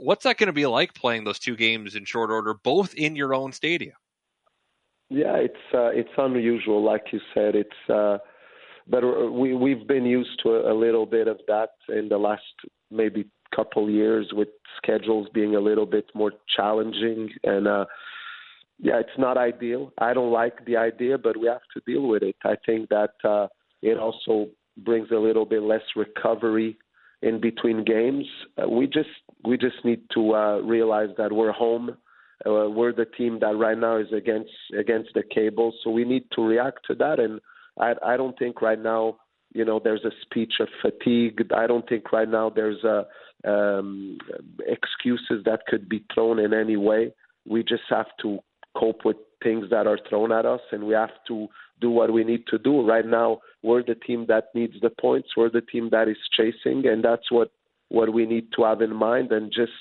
What's 0.00 0.24
that 0.24 0.38
going 0.38 0.48
to 0.48 0.52
be 0.52 0.66
like 0.66 0.94
playing 0.94 1.24
those 1.24 1.38
two 1.38 1.56
games 1.56 1.94
in 1.94 2.04
short 2.04 2.30
order, 2.30 2.54
both 2.54 2.94
in 2.94 3.16
your 3.16 3.34
own 3.34 3.52
stadium? 3.52 3.94
Yeah, 5.10 5.36
it's 5.36 5.54
uh, 5.74 5.88
it's 5.88 6.10
unusual, 6.16 6.82
like 6.82 7.04
you 7.12 7.20
said. 7.34 7.54
It's 7.54 7.90
uh, 7.90 8.18
but 8.88 9.02
we 9.32 9.54
we've 9.54 9.86
been 9.86 10.04
used 10.04 10.40
to 10.42 10.70
a, 10.70 10.74
little 10.74 11.06
bit 11.06 11.28
of 11.28 11.38
that 11.46 11.70
in 11.88 12.08
the 12.08 12.18
last 12.18 12.42
maybe 12.90 13.26
couple 13.54 13.90
years 13.90 14.30
with 14.32 14.48
schedules 14.76 15.28
being 15.34 15.54
a 15.54 15.60
little 15.60 15.86
bit 15.86 16.06
more 16.14 16.32
challenging 16.56 17.28
and 17.44 17.68
uh 17.68 17.84
yeah 18.78 18.98
it's 18.98 19.18
not 19.18 19.36
ideal 19.36 19.92
i 19.98 20.14
don't 20.14 20.32
like 20.32 20.64
the 20.64 20.74
idea 20.74 21.18
but 21.18 21.36
we 21.36 21.46
have 21.46 21.60
to 21.74 21.82
deal 21.86 22.08
with 22.08 22.22
it 22.22 22.34
i 22.44 22.54
think 22.64 22.88
that 22.88 23.12
uh 23.24 23.46
it 23.82 23.98
also 23.98 24.48
brings 24.78 25.10
a 25.10 25.16
little 25.16 25.44
bit 25.44 25.62
less 25.62 25.82
recovery 25.94 26.78
in 27.22 27.40
between 27.40 27.84
games. 27.84 28.26
Uh, 28.60 28.68
we 28.68 28.86
just 28.86 29.08
we 29.44 29.56
just 29.56 29.84
need 29.84 30.02
to 30.14 30.34
uh, 30.34 30.58
realize 30.58 31.10
that 31.16 31.32
we're 31.32 31.52
home. 31.52 31.96
Uh, 32.44 32.68
we're 32.68 32.92
the 32.92 33.04
team 33.04 33.38
that 33.40 33.56
right 33.56 33.78
now 33.78 33.96
is 33.96 34.12
against 34.12 34.50
against 34.78 35.10
the 35.14 35.22
cable, 35.22 35.72
so 35.82 35.90
we 35.90 36.04
need 36.04 36.24
to 36.32 36.42
react 36.42 36.80
to 36.86 36.94
that. 36.96 37.20
And 37.20 37.40
I 37.78 37.94
I 38.04 38.16
don't 38.16 38.38
think 38.38 38.60
right 38.60 38.80
now 38.80 39.18
you 39.54 39.64
know 39.64 39.80
there's 39.82 40.04
a 40.04 40.10
speech 40.22 40.54
of 40.60 40.68
fatigue. 40.80 41.40
I 41.54 41.66
don't 41.66 41.88
think 41.88 42.12
right 42.12 42.28
now 42.28 42.50
there's 42.50 42.82
a 42.84 43.06
um, 43.44 44.18
excuses 44.66 45.44
that 45.44 45.66
could 45.66 45.88
be 45.88 46.04
thrown 46.12 46.38
in 46.38 46.52
any 46.52 46.76
way. 46.76 47.12
We 47.48 47.62
just 47.62 47.82
have 47.90 48.06
to 48.22 48.38
cope 48.76 49.04
with 49.04 49.16
things 49.42 49.66
that 49.70 49.86
are 49.86 49.98
thrown 50.08 50.32
at 50.32 50.46
us, 50.46 50.60
and 50.70 50.84
we 50.84 50.94
have 50.94 51.10
to 51.28 51.48
do 51.80 51.90
what 51.90 52.12
we 52.12 52.24
need 52.24 52.46
to 52.48 52.58
do. 52.58 52.86
Right 52.86 53.06
now, 53.06 53.40
we're 53.62 53.82
the 53.82 53.94
team 53.94 54.26
that 54.28 54.46
needs 54.54 54.74
the 54.80 54.90
points. 54.90 55.30
We're 55.36 55.50
the 55.50 55.60
team 55.60 55.88
that 55.90 56.08
is 56.08 56.16
chasing, 56.36 56.86
and 56.86 57.04
that's 57.04 57.30
what 57.30 57.50
what 57.88 58.12
we 58.12 58.24
need 58.24 58.52
to 58.56 58.64
have 58.64 58.80
in 58.80 58.94
mind, 58.94 59.32
and 59.32 59.52
just 59.52 59.72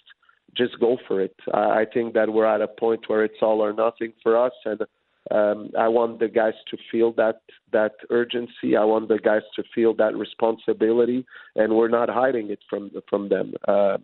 just 0.58 0.80
go 0.80 0.98
for 1.08 1.22
it. 1.22 1.36
I 1.54 1.86
think 1.94 2.14
that 2.14 2.34
we're 2.34 2.46
at 2.46 2.62
a 2.62 2.68
point 2.68 3.02
where 3.08 3.24
it's 3.24 3.42
all 3.42 3.62
or 3.62 3.74
nothing 3.74 4.14
for 4.22 4.38
us, 4.38 4.52
and 4.66 4.82
um, 5.30 5.70
I 5.78 5.88
want 5.88 6.20
the 6.20 6.28
guys 6.28 6.56
to 6.72 6.78
feel 6.92 7.14
that 7.14 7.42
that 7.72 7.94
urgency. 8.10 8.76
I 8.76 8.84
want 8.84 9.08
the 9.08 9.20
guys 9.20 9.44
to 9.56 9.64
feel 9.74 9.94
that 9.96 10.16
responsibility, 10.16 11.26
and 11.56 11.76
we're 11.76 11.90
not 11.90 12.10
hiding 12.10 12.50
it 12.50 12.60
from 12.70 12.92
from 13.10 13.30
them. 13.30 13.54
Uh, 13.68 13.98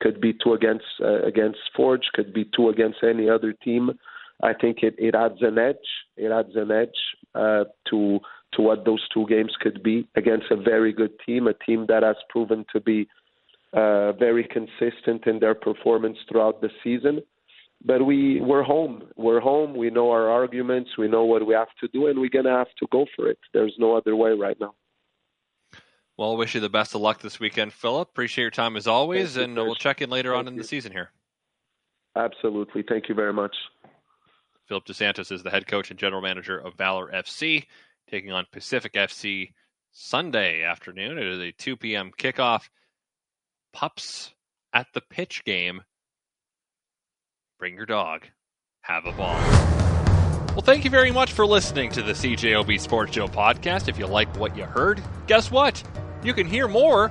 could 0.00 0.20
be 0.20 0.32
two 0.32 0.54
against 0.54 0.84
uh, 1.02 1.22
against 1.22 1.58
Forge, 1.76 2.08
could 2.14 2.32
be 2.32 2.48
two 2.56 2.68
against 2.70 2.98
any 3.02 3.28
other 3.28 3.52
team. 3.52 3.90
I 4.42 4.52
think 4.54 4.78
it, 4.82 4.94
it 4.98 5.14
adds 5.14 5.40
an 5.40 5.58
edge. 5.58 5.76
It 6.16 6.30
adds 6.30 6.54
an 6.54 6.70
edge 6.70 6.88
uh, 7.34 7.64
to 7.90 8.20
to 8.54 8.62
what 8.62 8.84
those 8.84 9.06
two 9.14 9.26
games 9.28 9.52
could 9.60 9.82
be 9.82 10.08
against 10.16 10.46
a 10.50 10.56
very 10.56 10.92
good 10.92 11.12
team, 11.24 11.46
a 11.46 11.54
team 11.54 11.86
that 11.88 12.02
has 12.02 12.16
proven 12.30 12.64
to 12.72 12.80
be 12.80 13.06
uh, 13.72 14.12
very 14.12 14.42
consistent 14.42 15.26
in 15.26 15.38
their 15.38 15.54
performance 15.54 16.18
throughout 16.28 16.60
the 16.60 16.70
season. 16.82 17.20
But 17.84 18.04
we 18.04 18.40
we're 18.40 18.64
home. 18.64 19.04
We're 19.16 19.40
home. 19.40 19.76
We 19.76 19.90
know 19.90 20.10
our 20.10 20.28
arguments. 20.28 20.90
We 20.98 21.08
know 21.08 21.24
what 21.24 21.46
we 21.46 21.54
have 21.54 21.68
to 21.80 21.88
do, 21.88 22.08
and 22.08 22.18
we're 22.18 22.28
gonna 22.28 22.56
have 22.56 22.74
to 22.78 22.86
go 22.90 23.06
for 23.16 23.28
it. 23.28 23.38
There's 23.54 23.74
no 23.78 23.96
other 23.96 24.16
way 24.16 24.32
right 24.32 24.58
now. 24.60 24.74
Well, 26.18 26.32
I 26.32 26.34
wish 26.34 26.54
you 26.54 26.60
the 26.60 26.68
best 26.68 26.94
of 26.94 27.00
luck 27.00 27.22
this 27.22 27.40
weekend, 27.40 27.72
Philip. 27.72 28.08
Appreciate 28.10 28.42
your 28.42 28.50
time 28.50 28.76
as 28.76 28.86
always, 28.86 29.38
and 29.38 29.54
we'll 29.54 29.74
check 29.74 30.02
in 30.02 30.10
later 30.10 30.32
Thank 30.32 30.40
on 30.40 30.48
in 30.48 30.54
you. 30.54 30.60
the 30.60 30.68
season 30.68 30.92
here. 30.92 31.10
Absolutely. 32.14 32.84
Thank 32.86 33.08
you 33.08 33.14
very 33.14 33.32
much. 33.32 33.54
Philip 34.70 34.84
Dos 34.84 34.98
Santos 34.98 35.32
is 35.32 35.42
the 35.42 35.50
head 35.50 35.66
coach 35.66 35.90
and 35.90 35.98
general 35.98 36.22
manager 36.22 36.56
of 36.56 36.74
Valor 36.74 37.10
FC, 37.12 37.66
taking 38.08 38.30
on 38.30 38.46
Pacific 38.52 38.92
FC 38.92 39.50
Sunday 39.90 40.62
afternoon. 40.62 41.18
It 41.18 41.26
is 41.26 41.40
a 41.40 41.50
2 41.50 41.76
p.m. 41.76 42.12
kickoff. 42.16 42.68
Pups 43.72 44.32
at 44.72 44.86
the 44.94 45.00
pitch 45.00 45.44
game. 45.44 45.82
Bring 47.58 47.74
your 47.74 47.84
dog. 47.84 48.28
Have 48.82 49.06
a 49.06 49.12
ball. 49.12 49.34
Well, 50.50 50.62
thank 50.62 50.84
you 50.84 50.90
very 50.90 51.10
much 51.10 51.32
for 51.32 51.44
listening 51.44 51.90
to 51.90 52.02
the 52.02 52.12
CJOB 52.12 52.78
Sports 52.78 53.12
Show 53.12 53.26
podcast. 53.26 53.88
If 53.88 53.98
you 53.98 54.06
like 54.06 54.32
what 54.36 54.56
you 54.56 54.66
heard, 54.66 55.02
guess 55.26 55.50
what? 55.50 55.82
You 56.22 56.32
can 56.32 56.46
hear 56.46 56.68
more 56.68 57.10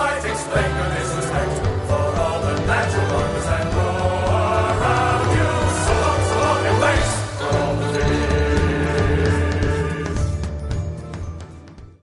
might 0.00 0.24
explain 0.24 1.09